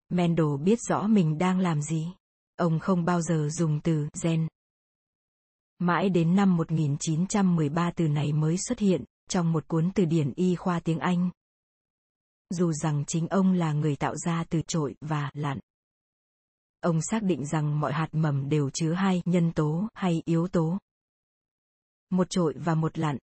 Mendel 0.10 0.58
biết 0.64 0.80
rõ 0.90 1.08
mình 1.08 1.38
đang 1.38 1.60
làm 1.60 1.82
gì. 1.82 2.14
Ông 2.56 2.80
không 2.80 3.06
bao 3.06 3.22
giờ 3.22 3.50
dùng 3.52 3.80
từ 3.80 4.10
gen 4.24 4.48
Mãi 5.80 6.10
đến 6.10 6.36
năm 6.36 6.58
1913 6.58 7.92
từ 7.96 8.08
này 8.08 8.34
mới 8.34 8.58
xuất 8.68 8.80
hiện, 8.80 9.04
trong 9.30 9.52
một 9.52 9.68
cuốn 9.68 9.92
từ 9.96 10.06
điển 10.06 10.34
y 10.36 10.56
khoa 10.56 10.80
tiếng 10.80 11.00
Anh. 11.00 11.30
Dù 12.50 12.72
rằng 12.74 13.04
chính 13.08 13.28
ông 13.28 13.54
là 13.54 13.74
người 13.74 13.96
tạo 13.96 14.16
ra 14.16 14.44
từ 14.50 14.62
trội 14.68 14.96
và 15.02 15.32
lặn. 15.34 15.60
Ông 16.80 17.02
xác 17.02 17.24
định 17.24 17.46
rằng 17.46 17.80
mọi 17.80 17.94
hạt 17.94 18.08
mầm 18.12 18.50
đều 18.50 18.70
chứa 18.70 18.94
hai 18.94 19.22
nhân 19.26 19.52
tố 19.52 19.88
hay 19.94 20.22
yếu 20.26 20.48
tố. 20.48 20.78
Một 22.10 22.30
trội 22.30 22.54
và 22.58 22.76
một 22.76 22.98
lặn. 22.98 23.18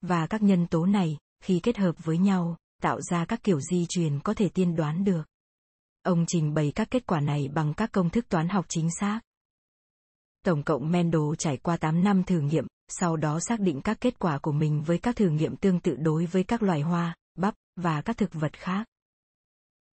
Và 0.00 0.26
các 0.26 0.42
nhân 0.42 0.66
tố 0.66 0.86
này, 0.86 1.18
khi 1.40 1.60
kết 1.62 1.76
hợp 1.76 2.04
với 2.04 2.18
nhau, 2.18 2.56
tạo 2.82 3.00
ra 3.00 3.24
các 3.24 3.42
kiểu 3.42 3.60
di 3.60 3.86
truyền 3.88 4.20
có 4.20 4.34
thể 4.34 4.48
tiên 4.48 4.76
đoán 4.76 5.04
được. 5.04 5.22
Ông 6.02 6.24
trình 6.28 6.54
bày 6.54 6.72
các 6.74 6.90
kết 6.90 7.06
quả 7.06 7.20
này 7.20 7.48
bằng 7.48 7.74
các 7.74 7.92
công 7.92 8.10
thức 8.10 8.28
toán 8.28 8.48
học 8.48 8.66
chính 8.68 8.88
xác. 9.00 9.20
Tổng 10.44 10.62
cộng 10.62 10.90
Mendel 10.90 11.20
trải 11.38 11.56
qua 11.56 11.76
8 11.76 12.04
năm 12.04 12.24
thử 12.24 12.40
nghiệm, 12.40 12.66
sau 12.88 13.16
đó 13.16 13.38
xác 13.40 13.60
định 13.60 13.80
các 13.80 14.00
kết 14.00 14.18
quả 14.18 14.38
của 14.38 14.52
mình 14.52 14.82
với 14.82 14.98
các 14.98 15.16
thử 15.16 15.28
nghiệm 15.28 15.56
tương 15.56 15.80
tự 15.80 15.96
đối 15.96 16.26
với 16.26 16.44
các 16.44 16.62
loài 16.62 16.80
hoa, 16.80 17.16
bắp, 17.34 17.54
và 17.76 18.02
các 18.02 18.16
thực 18.16 18.32
vật 18.32 18.52
khác. 18.52 18.86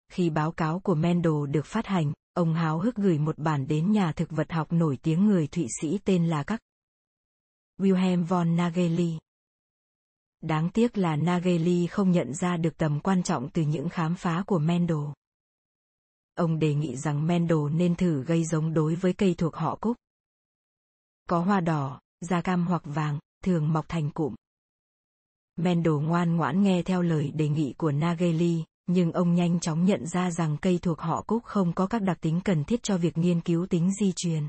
Khi 0.09 0.30
báo 0.30 0.52
cáo 0.52 0.80
của 0.80 0.94
Mendel 0.94 1.46
được 1.50 1.66
phát 1.66 1.87
hành, 1.87 2.12
ông 2.35 2.54
háo 2.54 2.78
hức 2.78 2.94
gửi 2.94 3.18
một 3.18 3.38
bản 3.38 3.66
đến 3.66 3.92
nhà 3.92 4.12
thực 4.12 4.30
vật 4.30 4.52
học 4.52 4.72
nổi 4.72 4.98
tiếng 5.02 5.26
người 5.26 5.46
Thụy 5.46 5.66
Sĩ 5.80 5.98
tên 6.04 6.28
là 6.28 6.42
các 6.42 6.61
Wilhelm 7.80 8.24
von 8.24 8.57
Nageli. 8.57 9.18
Đáng 10.40 10.70
tiếc 10.70 10.98
là 10.98 11.16
Nageli 11.16 11.87
không 11.87 12.11
nhận 12.11 12.35
ra 12.35 12.57
được 12.57 12.76
tầm 12.76 13.00
quan 13.00 13.22
trọng 13.22 13.50
từ 13.50 13.62
những 13.62 13.88
khám 13.88 14.14
phá 14.14 14.42
của 14.46 14.59
Mendel. 14.59 14.98
Ông 16.35 16.59
đề 16.59 16.74
nghị 16.74 16.96
rằng 16.96 17.26
Mendel 17.26 17.59
nên 17.72 17.94
thử 17.94 18.24
gây 18.24 18.44
giống 18.44 18.74
đối 18.74 18.94
với 18.94 19.12
cây 19.12 19.35
thuộc 19.38 19.57
họ 19.57 19.78
cúc. 19.80 19.96
Có 21.28 21.40
hoa 21.40 21.60
đỏ, 21.60 22.00
da 22.20 22.40
cam 22.40 22.66
hoặc 22.66 22.82
vàng, 22.84 23.18
thường 23.44 23.72
mọc 23.72 23.88
thành 23.88 24.10
cụm. 24.10 24.34
Mendel 25.56 25.94
ngoan 25.94 26.37
ngoãn 26.37 26.62
nghe 26.62 26.82
theo 26.82 27.02
lời 27.02 27.32
đề 27.34 27.48
nghị 27.48 27.74
của 27.78 27.92
Nageli, 27.92 28.64
nhưng 28.87 29.12
ông 29.12 29.34
nhanh 29.34 29.60
chóng 29.60 29.84
nhận 29.84 30.06
ra 30.06 30.30
rằng 30.30 30.56
cây 30.62 30.78
thuộc 30.82 31.00
họ 31.00 31.22
cúc 31.26 31.44
không 31.44 31.72
có 31.72 31.87
các 31.87 32.02
đặc 32.02 32.18
tính 32.20 32.40
cần 32.44 32.64
thiết 32.64 32.82
cho 32.82 32.96
việc 32.96 33.18
nghiên 33.18 33.40
cứu 33.40 33.66
tính 33.66 33.90
di 34.00 34.12
truyền. 34.16 34.42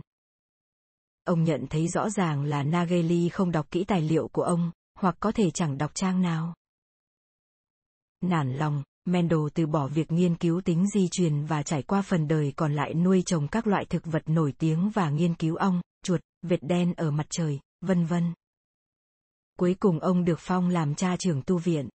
Ông 1.24 1.44
nhận 1.44 1.66
thấy 1.70 1.88
rõ 1.88 2.10
ràng 2.10 2.44
là 2.44 2.64
Nageli 2.64 3.30
không 3.30 3.52
đọc 3.52 3.72
kỹ 3.72 3.84
tài 3.84 4.02
liệu 4.02 4.28
của 4.28 4.44
ông, 4.44 4.72
hoặc 5.00 5.16
có 5.20 5.32
thể 5.32 5.52
chẳng 5.52 5.78
đọc 5.78 5.92
trang 5.94 6.22
nào. 6.22 6.54
Nản 8.22 8.54
lòng, 8.58 8.84
Mendel 9.06 9.40
từ 9.54 9.68
bỏ 9.68 9.88
việc 9.88 10.12
nghiên 10.12 10.36
cứu 10.36 10.62
tính 10.62 10.88
di 10.88 11.08
truyền 11.12 11.46
và 11.46 11.64
trải 11.64 11.84
qua 11.84 12.02
phần 12.02 12.28
đời 12.28 12.54
còn 12.56 12.74
lại 12.74 12.94
nuôi 12.94 13.24
trồng 13.26 13.48
các 13.48 13.68
loại 13.68 13.86
thực 13.86 14.06
vật 14.06 14.24
nổi 14.26 14.54
tiếng 14.58 14.90
và 14.90 15.10
nghiên 15.10 15.36
cứu 15.36 15.56
ong, 15.56 15.82
chuột, 16.06 16.22
vệt 16.42 16.60
đen 16.62 16.94
ở 16.94 17.12
mặt 17.12 17.26
trời, 17.30 17.60
vân 17.82 18.06
vân. 18.06 18.34
Cuối 19.58 19.76
cùng 19.80 20.00
ông 20.00 20.26
được 20.26 20.40
phong 20.40 20.70
làm 20.70 20.96
cha 20.96 21.16
trưởng 21.20 21.42
tu 21.42 21.58
viện. 21.58 21.90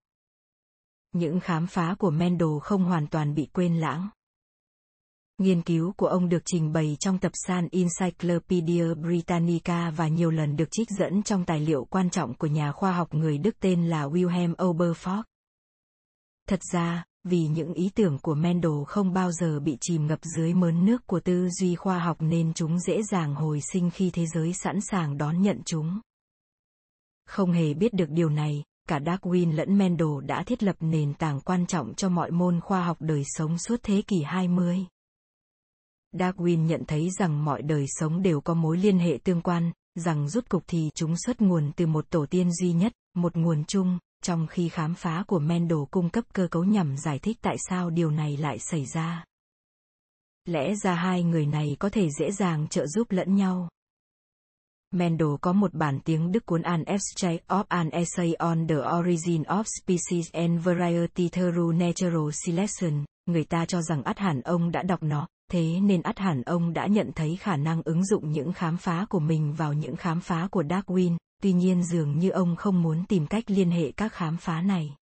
Những 1.12 1.40
khám 1.40 1.68
phá 1.68 1.96
của 2.00 2.12
Mendel 2.12 2.50
không 2.62 2.84
hoàn 2.84 3.08
toàn 3.08 3.36
bị 3.36 3.48
quên 3.54 3.80
lãng. 3.80 4.10
Nghiên 5.38 5.62
cứu 5.62 5.94
của 5.98 6.08
ông 6.08 6.30
được 6.30 6.42
trình 6.46 6.74
bày 6.74 6.98
trong 7.00 7.20
tập 7.20 7.32
san 7.34 7.68
Encyclopedia 7.72 8.94
Britannica 8.94 9.92
và 9.92 10.08
nhiều 10.08 10.32
lần 10.32 10.56
được 10.56 10.68
trích 10.72 10.90
dẫn 10.90 11.24
trong 11.24 11.46
tài 11.46 11.60
liệu 11.60 11.86
quan 11.86 12.10
trọng 12.10 12.34
của 12.34 12.48
nhà 12.48 12.72
khoa 12.72 12.92
học 12.92 13.14
người 13.14 13.38
Đức 13.38 13.60
tên 13.60 13.88
là 13.90 14.06
Wilhelm 14.06 14.56
Oberforth. 14.56 15.24
Thật 16.48 16.60
ra, 16.74 17.06
vì 17.30 17.48
những 17.48 17.74
ý 17.74 17.90
tưởng 17.96 18.18
của 18.22 18.36
Mendel 18.36 18.84
không 18.88 19.14
bao 19.14 19.32
giờ 19.32 19.60
bị 19.60 19.78
chìm 19.82 20.08
ngập 20.08 20.20
dưới 20.24 20.54
mớn 20.54 20.86
nước 20.86 21.08
của 21.08 21.20
tư 21.20 21.50
duy 21.50 21.76
khoa 21.76 22.00
học 22.00 22.18
nên 22.20 22.54
chúng 22.54 22.80
dễ 22.80 23.04
dàng 23.04 23.36
hồi 23.36 23.62
sinh 23.74 23.90
khi 23.90 24.10
thế 24.14 24.26
giới 24.26 24.54
sẵn 24.54 24.80
sàng 24.82 25.18
đón 25.18 25.42
nhận 25.42 25.62
chúng. 25.66 26.00
Không 27.26 27.52
hề 27.52 27.74
biết 27.74 27.94
được 27.94 28.10
điều 28.10 28.30
này, 28.30 28.64
cả 28.88 29.00
Darwin 29.00 29.56
lẫn 29.56 29.78
Mendel 29.78 30.26
đã 30.26 30.44
thiết 30.44 30.64
lập 30.64 30.76
nền 30.80 31.14
tảng 31.14 31.40
quan 31.40 31.66
trọng 31.66 31.94
cho 31.96 32.10
mọi 32.10 32.32
môn 32.32 32.62
khoa 32.62 32.84
học 32.84 32.98
đời 33.00 33.24
sống 33.26 33.58
suốt 33.58 33.80
thế 33.84 34.02
kỷ 34.08 34.22
20. 34.22 34.86
Darwin 36.14 36.66
nhận 36.66 36.84
thấy 36.88 37.10
rằng 37.20 37.46
mọi 37.46 37.62
đời 37.62 37.86
sống 37.88 38.22
đều 38.22 38.42
có 38.42 38.54
mối 38.54 38.78
liên 38.78 39.00
hệ 39.00 39.18
tương 39.24 39.42
quan, 39.42 39.72
rằng 39.96 40.30
rút 40.30 40.50
cục 40.50 40.64
thì 40.68 40.90
chúng 40.96 41.16
xuất 41.26 41.42
nguồn 41.42 41.72
từ 41.76 41.88
một 41.88 42.10
tổ 42.10 42.26
tiên 42.26 42.52
duy 42.52 42.74
nhất, 42.74 42.94
một 43.16 43.38
nguồn 43.38 43.64
chung, 43.66 43.98
trong 44.28 44.48
khi 44.48 44.70
khám 44.70 44.94
phá 44.94 45.24
của 45.28 45.40
Mendel 45.40 45.80
cung 45.92 46.10
cấp 46.10 46.26
cơ 46.34 46.48
cấu 46.52 46.64
nhằm 46.64 46.98
giải 46.98 47.20
thích 47.20 47.38
tại 47.42 47.56
sao 47.70 47.90
điều 47.90 48.12
này 48.12 48.38
lại 48.38 48.60
xảy 48.60 48.86
ra. 48.86 49.24
Lẽ 50.46 50.76
ra 50.76 50.96
hai 50.96 51.24
người 51.24 51.46
này 51.46 51.76
có 51.80 51.90
thể 51.90 52.10
dễ 52.20 52.32
dàng 52.32 52.68
trợ 52.68 52.88
giúp 52.88 53.12
lẫn 53.12 53.36
nhau. 53.36 53.70
Mendel 54.92 55.28
có 55.42 55.54
một 55.54 55.74
bản 55.74 56.00
tiếng 56.00 56.32
Đức 56.32 56.46
cuốn 56.46 56.62
An 56.62 56.84
Essay 56.84 57.40
of 57.48 57.64
an 57.68 57.90
Essay 57.90 58.34
on 58.34 58.68
the 58.68 58.76
Origin 59.00 59.44
of 59.44 59.64
Species 59.82 60.32
and 60.34 60.64
Variety 60.64 61.30
Through 61.30 61.76
Natural 61.76 62.30
Selection, 62.46 63.06
người 63.26 63.44
ta 63.44 63.66
cho 63.66 63.82
rằng 63.82 64.04
ắt 64.04 64.20
hẳn 64.20 64.42
ông 64.42 64.72
đã 64.72 64.84
đọc 64.84 65.04
nó, 65.04 65.28
thế 65.52 65.80
nên 65.80 66.02
ắt 66.02 66.20
hẳn 66.20 66.42
ông 66.42 66.74
đã 66.74 66.88
nhận 66.88 67.12
thấy 67.16 67.36
khả 67.36 67.58
năng 67.58 67.82
ứng 67.86 68.06
dụng 68.06 68.32
những 68.32 68.54
khám 68.54 68.78
phá 68.78 69.06
của 69.10 69.20
mình 69.20 69.54
vào 69.54 69.74
những 69.74 69.96
khám 69.96 70.22
phá 70.22 70.48
của 70.52 70.64
Darwin, 70.64 71.18
tuy 71.42 71.54
nhiên 71.54 71.84
dường 71.84 72.20
như 72.20 72.30
ông 72.30 72.56
không 72.56 72.82
muốn 72.82 73.06
tìm 73.06 73.28
cách 73.28 73.44
liên 73.48 73.72
hệ 73.72 73.92
các 73.92 74.14
khám 74.14 74.38
phá 74.38 74.62
này. 74.62 74.96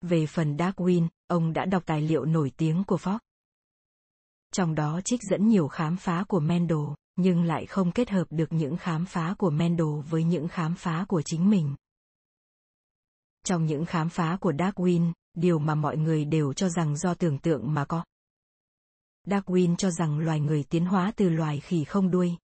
Về 0.00 0.26
phần 0.26 0.56
Darwin, 0.56 1.08
ông 1.26 1.52
đã 1.52 1.64
đọc 1.64 1.82
tài 1.86 2.02
liệu 2.02 2.24
nổi 2.24 2.52
tiếng 2.56 2.84
của 2.84 2.96
Fox. 2.96 3.18
Trong 4.52 4.74
đó 4.74 5.00
trích 5.04 5.20
dẫn 5.30 5.48
nhiều 5.48 5.68
khám 5.68 5.96
phá 5.96 6.24
của 6.28 6.40
Mendel, 6.40 6.78
nhưng 7.16 7.42
lại 7.42 7.66
không 7.66 7.92
kết 7.92 8.10
hợp 8.10 8.24
được 8.30 8.52
những 8.52 8.76
khám 8.76 9.06
phá 9.06 9.34
của 9.38 9.50
Mendel 9.50 10.00
với 10.10 10.24
những 10.24 10.48
khám 10.48 10.74
phá 10.74 11.04
của 11.08 11.22
chính 11.24 11.50
mình. 11.50 11.74
Trong 13.44 13.66
những 13.66 13.84
khám 13.84 14.08
phá 14.08 14.38
của 14.40 14.52
Darwin, 14.52 15.12
điều 15.34 15.58
mà 15.58 15.74
mọi 15.74 15.96
người 15.96 16.24
đều 16.24 16.52
cho 16.52 16.68
rằng 16.68 16.96
do 16.96 17.14
tưởng 17.14 17.38
tượng 17.38 17.74
mà 17.74 17.84
có. 17.84 18.04
Darwin 19.26 19.76
cho 19.76 19.90
rằng 19.90 20.18
loài 20.18 20.40
người 20.40 20.64
tiến 20.70 20.86
hóa 20.86 21.12
từ 21.16 21.28
loài 21.28 21.60
khỉ 21.60 21.84
không 21.84 22.10
đuôi. 22.10 22.36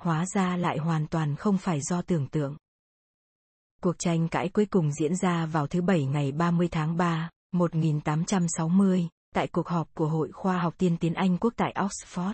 Hóa 0.00 0.26
ra 0.26 0.56
lại 0.56 0.78
hoàn 0.78 1.06
toàn 1.06 1.36
không 1.36 1.58
phải 1.58 1.80
do 1.80 2.02
tưởng 2.02 2.26
tượng. 2.26 2.56
Cuộc 3.82 3.98
tranh 3.98 4.28
cãi 4.28 4.48
cuối 4.48 4.66
cùng 4.66 4.92
diễn 4.92 5.16
ra 5.16 5.46
vào 5.46 5.66
thứ 5.66 5.82
Bảy 5.82 6.04
ngày 6.04 6.32
30 6.32 6.68
tháng 6.70 6.96
3, 6.96 7.30
1860, 7.52 9.08
tại 9.34 9.48
cuộc 9.48 9.68
họp 9.68 9.88
của 9.94 10.08
Hội 10.08 10.32
Khoa 10.32 10.58
học 10.58 10.74
Tiên 10.78 10.96
tiến 10.96 11.14
Anh 11.14 11.38
Quốc 11.38 11.52
tại 11.56 11.74
Oxford. 11.76 12.32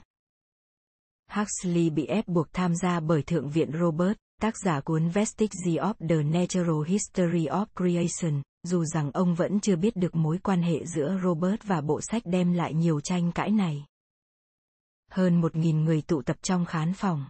Huxley 1.31 1.91
bị 1.91 2.07
ép 2.07 2.29
buộc 2.29 2.53
tham 2.53 2.75
gia 2.77 3.01
bởi 3.01 3.23
Thượng 3.23 3.51
viện 3.51 3.71
Robert, 3.81 4.17
tác 4.43 4.55
giả 4.65 4.81
cuốn 4.81 5.09
Vestiges 5.09 5.67
of 5.67 5.95
the 6.09 6.23
Natural 6.23 6.87
History 6.87 7.47
of 7.47 7.67
Creation, 7.77 8.43
dù 8.63 8.85
rằng 8.85 9.11
ông 9.15 9.35
vẫn 9.35 9.61
chưa 9.61 9.77
biết 9.77 9.97
được 9.97 10.15
mối 10.15 10.39
quan 10.43 10.63
hệ 10.63 10.87
giữa 10.87 11.19
Robert 11.23 11.63
và 11.65 11.81
bộ 11.81 12.01
sách 12.01 12.23
đem 12.25 12.53
lại 12.53 12.75
nhiều 12.75 13.01
tranh 13.01 13.33
cãi 13.33 13.51
này. 13.51 13.85
Hơn 15.11 15.41
một 15.41 15.57
nghìn 15.57 15.85
người 15.85 16.03
tụ 16.03 16.23
tập 16.23 16.37
trong 16.43 16.65
khán 16.65 16.93
phòng. 16.93 17.27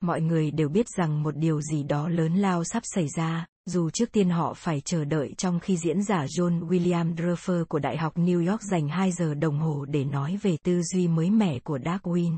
Mọi 0.00 0.20
người 0.20 0.50
đều 0.50 0.68
biết 0.68 0.88
rằng 0.88 1.22
một 1.22 1.36
điều 1.36 1.60
gì 1.60 1.82
đó 1.82 2.08
lớn 2.08 2.34
lao 2.36 2.64
sắp 2.64 2.82
xảy 2.86 3.08
ra, 3.16 3.46
dù 3.64 3.90
trước 3.90 4.12
tiên 4.12 4.30
họ 4.30 4.54
phải 4.54 4.80
chờ 4.80 5.04
đợi 5.04 5.34
trong 5.38 5.60
khi 5.60 5.76
diễn 5.76 6.02
giả 6.02 6.24
John 6.24 6.68
William 6.68 7.14
Druffer 7.14 7.64
của 7.64 7.78
Đại 7.78 7.96
học 7.96 8.16
New 8.16 8.50
York 8.50 8.62
dành 8.62 8.88
2 8.88 9.12
giờ 9.12 9.34
đồng 9.34 9.58
hồ 9.58 9.84
để 9.84 10.04
nói 10.04 10.38
về 10.42 10.56
tư 10.62 10.82
duy 10.82 11.08
mới 11.08 11.30
mẻ 11.30 11.58
của 11.58 11.78
Darwin. 11.78 12.36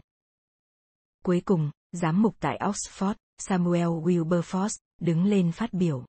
Cuối 1.24 1.42
cùng, 1.44 1.70
giám 1.92 2.22
mục 2.22 2.36
tại 2.40 2.58
Oxford, 2.60 3.14
Samuel 3.38 3.86
Wilberforce, 3.86 4.78
đứng 5.00 5.24
lên 5.24 5.52
phát 5.52 5.72
biểu. 5.72 6.04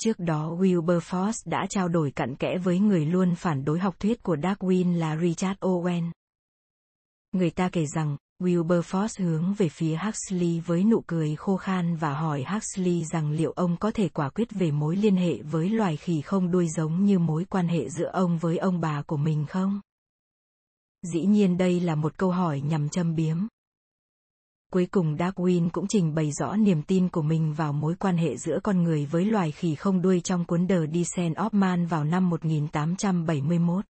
Trước 0.00 0.18
đó 0.18 0.50
Wilberforce 0.50 1.42
đã 1.44 1.66
trao 1.70 1.88
đổi 1.88 2.10
cặn 2.10 2.36
kẽ 2.36 2.58
với 2.58 2.78
người 2.78 3.06
luôn 3.06 3.34
phản 3.34 3.64
đối 3.64 3.78
học 3.78 4.00
thuyết 4.00 4.22
của 4.22 4.36
Darwin 4.36 4.96
là 4.96 5.16
Richard 5.16 5.58
Owen. 5.60 6.10
Người 7.32 7.50
ta 7.50 7.68
kể 7.72 7.86
rằng, 7.86 8.16
Wilberforce 8.38 9.24
hướng 9.24 9.54
về 9.54 9.68
phía 9.68 9.96
Huxley 9.96 10.60
với 10.60 10.84
nụ 10.84 11.02
cười 11.06 11.36
khô 11.36 11.56
khan 11.56 11.96
và 11.96 12.14
hỏi 12.14 12.44
Huxley 12.48 13.04
rằng 13.04 13.30
liệu 13.30 13.52
ông 13.52 13.76
có 13.76 13.90
thể 13.90 14.08
quả 14.08 14.28
quyết 14.28 14.48
về 14.50 14.70
mối 14.70 14.96
liên 14.96 15.16
hệ 15.16 15.42
với 15.42 15.70
loài 15.70 15.96
khỉ 15.96 16.20
không 16.20 16.50
đuôi 16.50 16.68
giống 16.68 17.04
như 17.04 17.18
mối 17.18 17.44
quan 17.44 17.68
hệ 17.68 17.88
giữa 17.88 18.10
ông 18.12 18.38
với 18.38 18.58
ông 18.58 18.80
bà 18.80 19.02
của 19.02 19.16
mình 19.16 19.46
không? 19.48 19.80
Dĩ 21.02 21.24
nhiên 21.24 21.56
đây 21.56 21.80
là 21.80 21.94
một 21.94 22.18
câu 22.18 22.30
hỏi 22.30 22.60
nhằm 22.60 22.88
châm 22.88 23.14
biếm. 23.14 23.36
Cuối 24.72 24.86
cùng 24.90 25.16
Darwin 25.16 25.68
cũng 25.72 25.86
trình 25.88 26.14
bày 26.14 26.32
rõ 26.32 26.56
niềm 26.56 26.82
tin 26.82 27.08
của 27.08 27.22
mình 27.22 27.54
vào 27.54 27.72
mối 27.72 27.94
quan 27.98 28.16
hệ 28.16 28.36
giữa 28.36 28.58
con 28.62 28.82
người 28.82 29.06
với 29.06 29.24
loài 29.24 29.52
khỉ 29.52 29.74
không 29.74 30.02
đuôi 30.02 30.20
trong 30.20 30.44
cuốn 30.44 30.68
The 30.68 30.78
Descent 30.94 31.36
of 31.36 31.50
Man 31.52 31.86
vào 31.86 32.04
năm 32.04 32.30
1871. 32.30 33.84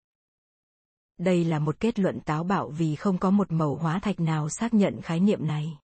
Đây 1.19 1.45
là 1.45 1.59
một 1.59 1.81
kết 1.81 1.99
luận 1.99 2.21
táo 2.21 2.45
bạo 2.45 2.69
vì 2.69 2.97
không 2.97 3.19
có 3.19 3.31
một 3.31 3.53
mẫu 3.53 3.75
hóa 3.75 3.99
thạch 3.99 4.21
nào 4.21 4.49
xác 4.49 4.75
nhận 4.75 5.03
khái 5.03 5.21
niệm 5.21 5.47
này. 5.47 5.79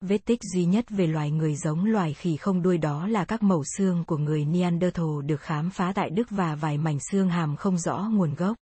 Vết 0.00 0.18
tích 0.24 0.40
duy 0.42 0.64
nhất 0.64 0.84
về 0.88 1.06
loài 1.06 1.30
người 1.30 1.56
giống 1.56 1.84
loài 1.84 2.14
khỉ 2.14 2.36
không 2.36 2.62
đuôi 2.62 2.78
đó 2.78 3.06
là 3.06 3.24
các 3.24 3.42
mẩu 3.42 3.64
xương 3.76 4.04
của 4.06 4.16
người 4.16 4.44
Neanderthal 4.44 5.22
được 5.26 5.40
khám 5.40 5.70
phá 5.70 5.92
tại 5.94 6.10
Đức 6.10 6.30
và 6.30 6.54
vài 6.54 6.78
mảnh 6.78 6.98
xương 7.10 7.28
hàm 7.28 7.56
không 7.56 7.78
rõ 7.78 8.08
nguồn 8.12 8.34
gốc. 8.34 8.56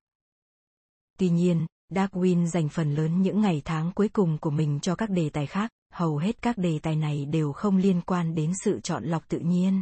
Tuy 1.18 1.30
nhiên, 1.30 1.66
Darwin 1.92 2.46
dành 2.46 2.70
phần 2.70 2.96
lớn 2.96 3.22
những 3.22 3.42
ngày 3.42 3.62
tháng 3.66 3.92
cuối 3.92 4.10
cùng 4.10 4.38
của 4.38 4.50
mình 4.50 4.80
cho 4.80 4.96
các 4.96 5.10
đề 5.10 5.30
tài 5.30 5.48
khác, 5.48 5.72
hầu 5.94 6.18
hết 6.18 6.42
các 6.42 6.58
đề 6.58 6.80
tài 6.80 6.96
này 6.96 7.26
đều 7.26 7.54
không 7.54 7.78
liên 7.78 8.02
quan 8.02 8.36
đến 8.36 8.54
sự 8.64 8.80
chọn 8.80 9.04
lọc 9.04 9.28
tự 9.28 9.40
nhiên. 9.40 9.82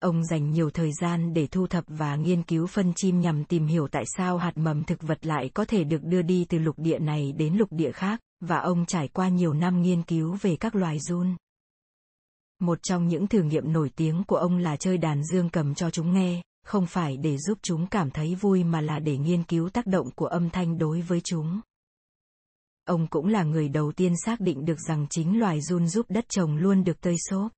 Ông 0.00 0.24
dành 0.24 0.50
nhiều 0.50 0.70
thời 0.70 0.92
gian 0.92 1.34
để 1.34 1.46
thu 1.46 1.66
thập 1.66 1.84
và 1.88 2.16
nghiên 2.16 2.42
cứu 2.42 2.66
phân 2.66 2.92
chim 2.96 3.20
nhằm 3.20 3.44
tìm 3.44 3.66
hiểu 3.66 3.88
tại 3.88 4.04
sao 4.16 4.38
hạt 4.38 4.52
mầm 4.56 4.84
thực 4.84 5.02
vật 5.02 5.26
lại 5.26 5.50
có 5.54 5.64
thể 5.64 5.84
được 5.84 6.04
đưa 6.04 6.22
đi 6.22 6.44
từ 6.48 6.58
lục 6.58 6.78
địa 6.78 6.98
này 6.98 7.32
đến 7.32 7.54
lục 7.54 7.68
địa 7.72 7.92
khác, 7.92 8.20
và 8.40 8.58
ông 8.58 8.86
trải 8.86 9.08
qua 9.08 9.28
nhiều 9.28 9.52
năm 9.52 9.82
nghiên 9.82 10.02
cứu 10.02 10.36
về 10.40 10.56
các 10.56 10.74
loài 10.74 10.98
giun. 11.00 11.36
Một 12.60 12.78
trong 12.82 13.08
những 13.08 13.26
thử 13.26 13.42
nghiệm 13.42 13.72
nổi 13.72 13.90
tiếng 13.96 14.24
của 14.24 14.36
ông 14.36 14.58
là 14.58 14.76
chơi 14.76 14.98
đàn 14.98 15.24
dương 15.24 15.50
cầm 15.50 15.74
cho 15.74 15.90
chúng 15.90 16.12
nghe, 16.12 16.42
không 16.64 16.86
phải 16.86 17.16
để 17.16 17.38
giúp 17.38 17.58
chúng 17.62 17.86
cảm 17.86 18.10
thấy 18.10 18.34
vui 18.34 18.64
mà 18.64 18.80
là 18.80 18.98
để 18.98 19.18
nghiên 19.18 19.42
cứu 19.42 19.68
tác 19.68 19.86
động 19.86 20.10
của 20.16 20.26
âm 20.26 20.50
thanh 20.50 20.78
đối 20.78 21.00
với 21.00 21.20
chúng. 21.24 21.60
Ông 22.84 23.06
cũng 23.06 23.26
là 23.26 23.42
người 23.42 23.68
đầu 23.68 23.92
tiên 23.92 24.12
xác 24.24 24.40
định 24.40 24.64
được 24.64 24.80
rằng 24.88 25.06
chính 25.10 25.38
loài 25.38 25.60
run 25.60 25.88
giúp 25.88 26.06
đất 26.08 26.24
trồng 26.28 26.56
luôn 26.56 26.84
được 26.84 27.00
tơi 27.00 27.16
xốp. 27.30 27.52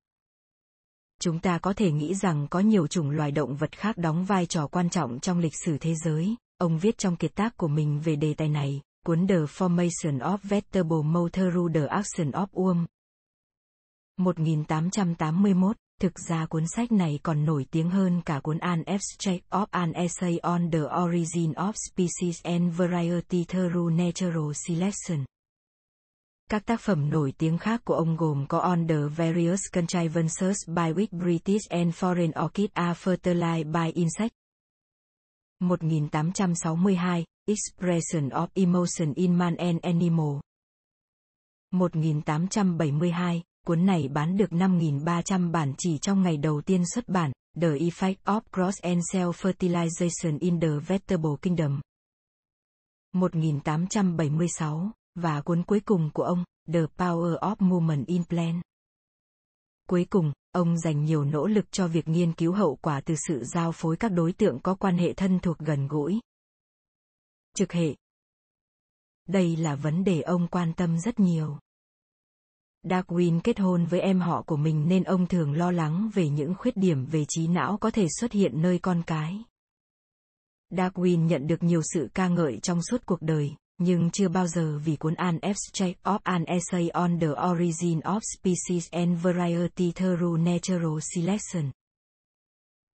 Chúng 1.23 1.39
ta 1.39 1.59
có 1.59 1.73
thể 1.73 1.93
nghĩ 1.93 2.15
rằng 2.15 2.47
có 2.51 2.61
nhiều 2.61 2.87
chủng 2.87 3.11
loài 3.11 3.31
động 3.31 3.57
vật 3.57 3.73
khác 3.73 3.97
đóng 3.97 4.25
vai 4.25 4.47
trò 4.47 4.67
quan 4.67 4.91
trọng 4.91 5.21
trong 5.21 5.39
lịch 5.39 5.57
sử 5.65 5.79
thế 5.79 5.95
giới, 5.95 6.37
ông 6.59 6.79
viết 6.79 6.99
trong 6.99 7.17
kiệt 7.17 7.35
tác 7.35 7.57
của 7.57 7.69
mình 7.69 8.01
về 8.01 8.17
đề 8.17 8.35
tài 8.35 8.49
này, 8.49 8.81
cuốn 9.07 9.27
The 9.27 9.35
Formation 9.35 10.19
of 10.19 10.37
Vegetable 10.43 11.03
Matter 11.05 11.53
through 11.53 11.75
the 11.75 11.87
Action 11.87 12.31
of 12.31 12.47
Worm. 12.53 12.87
1881, 14.17 15.77
Thực 16.01 16.13
ra 16.29 16.47
cuốn 16.47 16.65
sách 16.77 16.93
này 16.93 17.19
còn 17.23 17.45
nổi 17.45 17.67
tiếng 17.71 17.91
hơn 17.91 18.21
cả 18.25 18.41
cuốn 18.41 18.59
An 18.59 18.83
Abstract 18.83 19.45
of 19.51 19.67
an 19.71 19.93
Essay 19.93 20.39
on 20.39 20.71
the 20.71 20.81
Origin 21.03 21.53
of 21.53 21.73
Species 21.91 22.43
and 22.43 22.75
Variety 22.77 23.45
Through 23.45 23.93
Natural 23.93 24.53
Selection. 24.67 25.25
Các 26.51 26.67
tác 26.67 26.81
phẩm 26.81 27.11
nổi 27.11 27.33
tiếng 27.39 27.59
khác 27.59 27.81
của 27.85 27.95
ông 27.95 28.17
gồm 28.17 28.47
có 28.49 28.59
On 28.59 28.89
the 28.89 28.97
Various 29.17 29.61
Contrivances 29.73 30.57
by 30.67 30.93
which 30.93 31.11
British 31.11 31.69
and 31.69 31.95
Foreign 31.95 32.33
Orchids 32.45 32.73
are 32.75 32.93
Fertilized 32.93 33.73
by 33.73 33.93
Insects. 33.95 34.37
1862, 35.61 37.25
Expression 37.47 38.29
of 38.29 38.47
Emotion 38.55 39.15
in 39.15 39.39
Man 39.39 39.57
and 39.57 39.79
Animal. 39.83 40.41
1872, 41.71 43.43
Cuốn 43.67 43.87
này 43.87 44.09
bán 44.09 44.37
được 44.37 44.51
5.300 44.51 45.51
bản 45.51 45.75
chỉ 45.79 45.99
trong 46.03 46.23
ngày 46.23 46.37
đầu 46.37 46.61
tiên 46.67 46.83
xuất 46.95 47.09
bản, 47.09 47.33
The 47.61 47.69
Effect 47.69 48.15
of 48.25 48.41
Cross 48.55 48.79
and 48.83 49.03
Cell 49.13 49.29
Fertilization 49.29 50.39
in 50.41 50.61
the 50.61 50.79
Vegetable 50.87 51.37
Kingdom. 51.43 51.81
1876, 53.13 55.00
và 55.15 55.41
cuốn 55.41 55.63
cuối 55.63 55.81
cùng 55.81 56.11
của 56.15 56.23
ông, 56.23 56.45
The 56.73 56.81
Power 56.81 57.39
of 57.39 57.57
Movement 57.59 58.07
in 58.07 58.25
Plan. 58.25 58.61
Cuối 59.89 60.07
cùng, 60.11 60.33
ông 60.53 60.79
dành 60.79 61.05
nhiều 61.05 61.25
nỗ 61.25 61.47
lực 61.47 61.73
cho 61.73 61.89
việc 61.89 62.09
nghiên 62.09 62.33
cứu 62.33 62.53
hậu 62.53 62.77
quả 62.77 63.01
từ 63.01 63.15
sự 63.29 63.45
giao 63.45 63.73
phối 63.73 63.97
các 63.97 64.13
đối 64.13 64.33
tượng 64.33 64.61
có 64.63 64.75
quan 64.75 64.99
hệ 64.99 65.13
thân 65.13 65.39
thuộc 65.41 65.59
gần 65.59 65.89
gũi, 65.89 66.21
trực 67.55 67.73
hệ. 67.73 67.95
Đây 69.29 69.57
là 69.57 69.75
vấn 69.75 70.05
đề 70.05 70.21
ông 70.21 70.49
quan 70.49 70.73
tâm 70.77 70.99
rất 70.99 71.21
nhiều. 71.21 71.59
Darwin 72.83 73.41
kết 73.45 73.59
hôn 73.59 73.85
với 73.85 74.01
em 74.01 74.21
họ 74.21 74.43
của 74.43 74.57
mình 74.57 74.89
nên 74.89 75.05
ông 75.05 75.27
thường 75.27 75.53
lo 75.53 75.71
lắng 75.71 76.11
về 76.15 76.29
những 76.29 76.55
khuyết 76.59 76.77
điểm 76.77 77.07
về 77.07 77.25
trí 77.29 77.47
não 77.47 77.79
có 77.81 77.91
thể 77.91 78.07
xuất 78.21 78.33
hiện 78.33 78.63
nơi 78.63 78.79
con 78.79 79.03
cái. 79.07 79.45
Darwin 80.71 81.25
nhận 81.27 81.47
được 81.47 81.63
nhiều 81.63 81.83
sự 81.95 82.09
ca 82.15 82.29
ngợi 82.29 82.59
trong 82.63 82.83
suốt 82.83 83.07
cuộc 83.07 83.23
đời, 83.23 83.55
nhưng 83.83 84.11
chưa 84.11 84.29
bao 84.29 84.47
giờ 84.47 84.79
vì 84.85 84.97
cuốn 84.97 85.15
An 85.15 85.39
Abstract 85.39 86.03
of 86.03 86.19
an 86.23 86.45
Essay 86.45 86.89
on 86.89 87.21
the 87.21 87.29
Origin 87.51 88.01
of 88.01 88.21
Species 88.39 88.89
and 88.91 89.23
Variety 89.23 89.93
Through 89.93 90.41
Natural 90.41 90.99
Selection. 91.15 91.71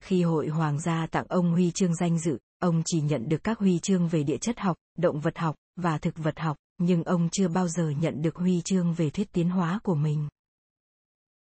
Khi 0.04 0.24
hội 0.24 0.48
hoàng 0.48 0.80
gia 0.80 1.08
tặng 1.08 1.26
ông 1.30 1.52
huy 1.52 1.72
chương 1.72 1.96
danh 1.96 2.20
dự, 2.20 2.38
ông 2.60 2.82
chỉ 2.86 3.02
nhận 3.02 3.30
được 3.30 3.44
các 3.44 3.60
huy 3.60 3.80
chương 3.80 4.08
về 4.08 4.24
địa 4.24 4.38
chất 4.38 4.60
học, 4.60 4.78
động 4.98 5.20
vật 5.20 5.38
học 5.38 5.56
và 5.76 5.98
thực 5.98 6.18
vật 6.18 6.40
học, 6.40 6.58
nhưng 6.78 7.04
ông 7.04 7.30
chưa 7.32 7.48
bao 7.48 7.68
giờ 7.68 7.90
nhận 7.90 8.22
được 8.22 8.36
huy 8.36 8.62
chương 8.66 8.94
về 8.94 9.10
thuyết 9.10 9.32
tiến 9.32 9.50
hóa 9.50 9.80
của 9.84 9.96
mình. 9.96 10.28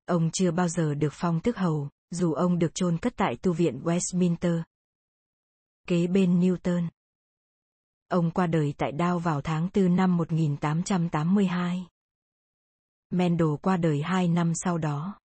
Ông 0.06 0.30
chưa 0.34 0.52
bao 0.52 0.68
giờ 0.68 0.94
được 0.94 1.14
phong 1.14 1.40
tước 1.40 1.58
hầu, 1.58 1.90
dù 2.12 2.34
ông 2.34 2.60
được 2.60 2.76
chôn 2.76 2.98
cất 2.98 3.14
tại 3.16 3.36
tu 3.42 3.54
viện 3.54 3.82
Westminster. 3.84 4.62
Kế 5.88 6.08
bên 6.08 6.40
Newton. 6.40 6.88
Ông 8.14 8.32
qua 8.32 8.48
đời 8.48 8.74
tại 8.78 8.92
Đao 8.92 9.20
vào 9.20 9.42
tháng 9.42 9.70
4 9.76 9.96
năm 9.96 10.18
1882. 10.18 11.88
Mendel 13.10 13.48
qua 13.62 13.78
đời 13.78 14.02
hai 14.02 14.28
năm 14.28 14.52
sau 14.56 14.78
đó. 14.78 15.16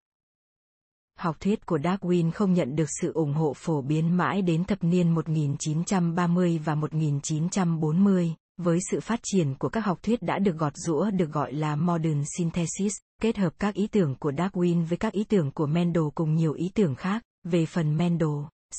Học 1.18 1.36
thuyết 1.40 1.66
của 1.66 1.78
Darwin 1.78 2.30
không 2.30 2.52
nhận 2.52 2.76
được 2.76 2.88
sự 3.00 3.12
ủng 3.12 3.32
hộ 3.32 3.52
phổ 3.56 3.82
biến 3.82 4.16
mãi 4.16 4.42
đến 4.42 4.64
thập 4.64 4.84
niên 4.84 5.14
1930 5.14 6.60
và 6.64 6.74
1940, 6.74 8.34
với 8.56 8.78
sự 8.90 9.00
phát 9.00 9.20
triển 9.22 9.54
của 9.54 9.68
các 9.68 9.80
học 9.80 9.98
thuyết 10.02 10.22
đã 10.22 10.38
được 10.38 10.56
gọt 10.56 10.72
rũa 10.76 11.10
được 11.10 11.30
gọi 11.32 11.52
là 11.52 11.76
modern 11.76 12.22
synthesis, 12.36 12.92
kết 13.22 13.36
hợp 13.36 13.52
các 13.58 13.74
ý 13.74 13.86
tưởng 13.86 14.14
của 14.14 14.30
Darwin 14.30 14.84
với 14.84 14.98
các 14.98 15.12
ý 15.12 15.24
tưởng 15.24 15.50
của 15.50 15.66
Mendel 15.66 16.04
cùng 16.14 16.34
nhiều 16.34 16.52
ý 16.52 16.70
tưởng 16.74 16.94
khác. 16.94 17.22
Về 17.44 17.66
phần 17.66 17.96
Mendel, 17.96 18.28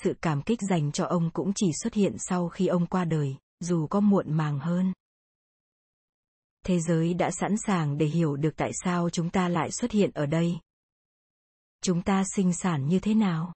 sự 0.03 0.13
cảm 0.21 0.41
kích 0.41 0.59
dành 0.69 0.91
cho 0.91 1.05
ông 1.05 1.29
cũng 1.33 1.51
chỉ 1.55 1.67
xuất 1.83 1.93
hiện 1.93 2.15
sau 2.17 2.49
khi 2.49 2.67
ông 2.67 2.85
qua 2.85 3.05
đời, 3.05 3.35
dù 3.59 3.87
có 3.87 3.99
muộn 3.99 4.33
màng 4.33 4.59
hơn. 4.59 4.93
Thế 6.65 6.79
giới 6.79 7.13
đã 7.13 7.31
sẵn 7.31 7.55
sàng 7.65 7.97
để 7.97 8.05
hiểu 8.05 8.35
được 8.35 8.55
tại 8.57 8.71
sao 8.83 9.09
chúng 9.09 9.29
ta 9.29 9.49
lại 9.49 9.71
xuất 9.71 9.91
hiện 9.91 10.11
ở 10.13 10.25
đây. 10.25 10.59
Chúng 11.81 12.01
ta 12.01 12.23
sinh 12.35 12.53
sản 12.53 12.87
như 12.87 12.99
thế 12.99 13.13
nào? 13.13 13.53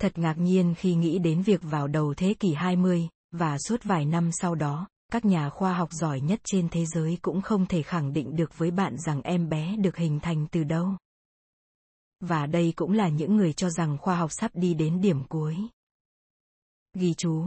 Thật 0.00 0.18
ngạc 0.18 0.34
nhiên 0.38 0.74
khi 0.78 0.94
nghĩ 0.94 1.18
đến 1.18 1.42
việc 1.42 1.60
vào 1.62 1.88
đầu 1.88 2.14
thế 2.16 2.34
kỷ 2.40 2.54
20, 2.54 3.08
và 3.30 3.58
suốt 3.58 3.84
vài 3.84 4.04
năm 4.04 4.30
sau 4.32 4.54
đó, 4.54 4.88
các 5.12 5.24
nhà 5.24 5.50
khoa 5.50 5.74
học 5.74 5.92
giỏi 5.92 6.20
nhất 6.20 6.40
trên 6.44 6.68
thế 6.68 6.86
giới 6.86 7.18
cũng 7.22 7.42
không 7.42 7.66
thể 7.66 7.82
khẳng 7.82 8.12
định 8.12 8.36
được 8.36 8.58
với 8.58 8.70
bạn 8.70 8.96
rằng 8.98 9.22
em 9.22 9.48
bé 9.48 9.76
được 9.76 9.96
hình 9.96 10.20
thành 10.20 10.46
từ 10.50 10.64
đâu. 10.64 10.96
Và 12.20 12.46
đây 12.46 12.72
cũng 12.76 12.92
là 12.92 13.08
những 13.08 13.36
người 13.36 13.52
cho 13.52 13.70
rằng 13.70 13.98
khoa 13.98 14.16
học 14.16 14.30
sắp 14.32 14.50
đi 14.54 14.74
đến 14.74 15.00
điểm 15.00 15.24
cuối. 15.28 15.56
Ghi 16.94 17.14
chú. 17.14 17.46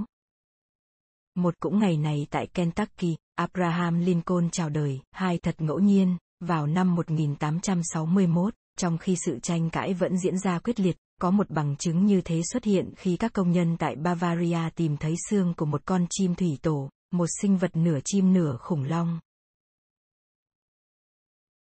Một 1.36 1.60
cũng 1.60 1.80
ngày 1.80 1.98
này 1.98 2.28
tại 2.30 2.48
Kentucky, 2.48 3.16
Abraham 3.36 4.00
Lincoln 4.00 4.50
chào 4.50 4.70
đời, 4.70 5.02
hai 5.12 5.38
thật 5.38 5.62
ngẫu 5.62 5.80
nhiên, 5.80 6.18
vào 6.40 6.68
năm 6.68 6.96
1861, 6.96 8.54
trong 8.78 8.98
khi 8.98 9.16
sự 9.26 9.40
tranh 9.40 9.70
cãi 9.70 9.94
vẫn 9.94 10.18
diễn 10.18 10.38
ra 10.38 10.60
quyết 10.60 10.80
liệt, 10.80 10.98
có 11.22 11.32
một 11.32 11.50
bằng 11.50 11.76
chứng 11.76 12.06
như 12.06 12.22
thế 12.22 12.42
xuất 12.52 12.64
hiện 12.64 12.94
khi 12.98 13.18
các 13.18 13.34
công 13.34 13.52
nhân 13.52 13.78
tại 13.78 13.96
Bavaria 13.96 14.70
tìm 14.76 14.98
thấy 14.98 15.16
xương 15.30 15.54
của 15.58 15.66
một 15.66 15.82
con 15.86 16.06
chim 16.10 16.36
thủy 16.36 16.58
tổ, 16.62 16.90
một 17.12 17.28
sinh 17.42 17.58
vật 17.58 17.76
nửa 17.76 18.00
chim 18.06 18.34
nửa 18.34 18.58
khủng 18.58 18.84
long. 18.84 19.20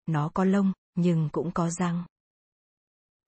Nó 0.06 0.30
có 0.34 0.44
lông, 0.44 0.74
nhưng 0.96 1.30
cũng 1.32 1.52
có 1.52 1.70
răng. 1.70 2.04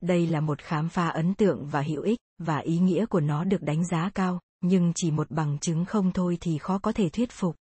Đây 0.01 0.27
là 0.27 0.39
một 0.39 0.61
khám 0.61 0.89
phá 0.89 1.07
ấn 1.07 1.33
tượng 1.33 1.67
và 1.67 1.81
hữu 1.81 2.01
ích, 2.01 2.19
và 2.37 2.57
ý 2.57 2.79
nghĩa 2.79 3.05
của 3.05 3.19
nó 3.19 3.43
được 3.43 3.61
đánh 3.61 3.85
giá 3.85 4.09
cao, 4.15 4.39
nhưng 4.63 4.91
chỉ 4.95 5.11
một 5.11 5.31
bằng 5.31 5.57
chứng 5.61 5.85
không 5.85 6.11
thôi 6.11 6.37
thì 6.41 6.57
khó 6.57 6.77
có 6.77 6.91
thể 6.91 7.09
thuyết 7.09 7.31
phục. 7.31 7.55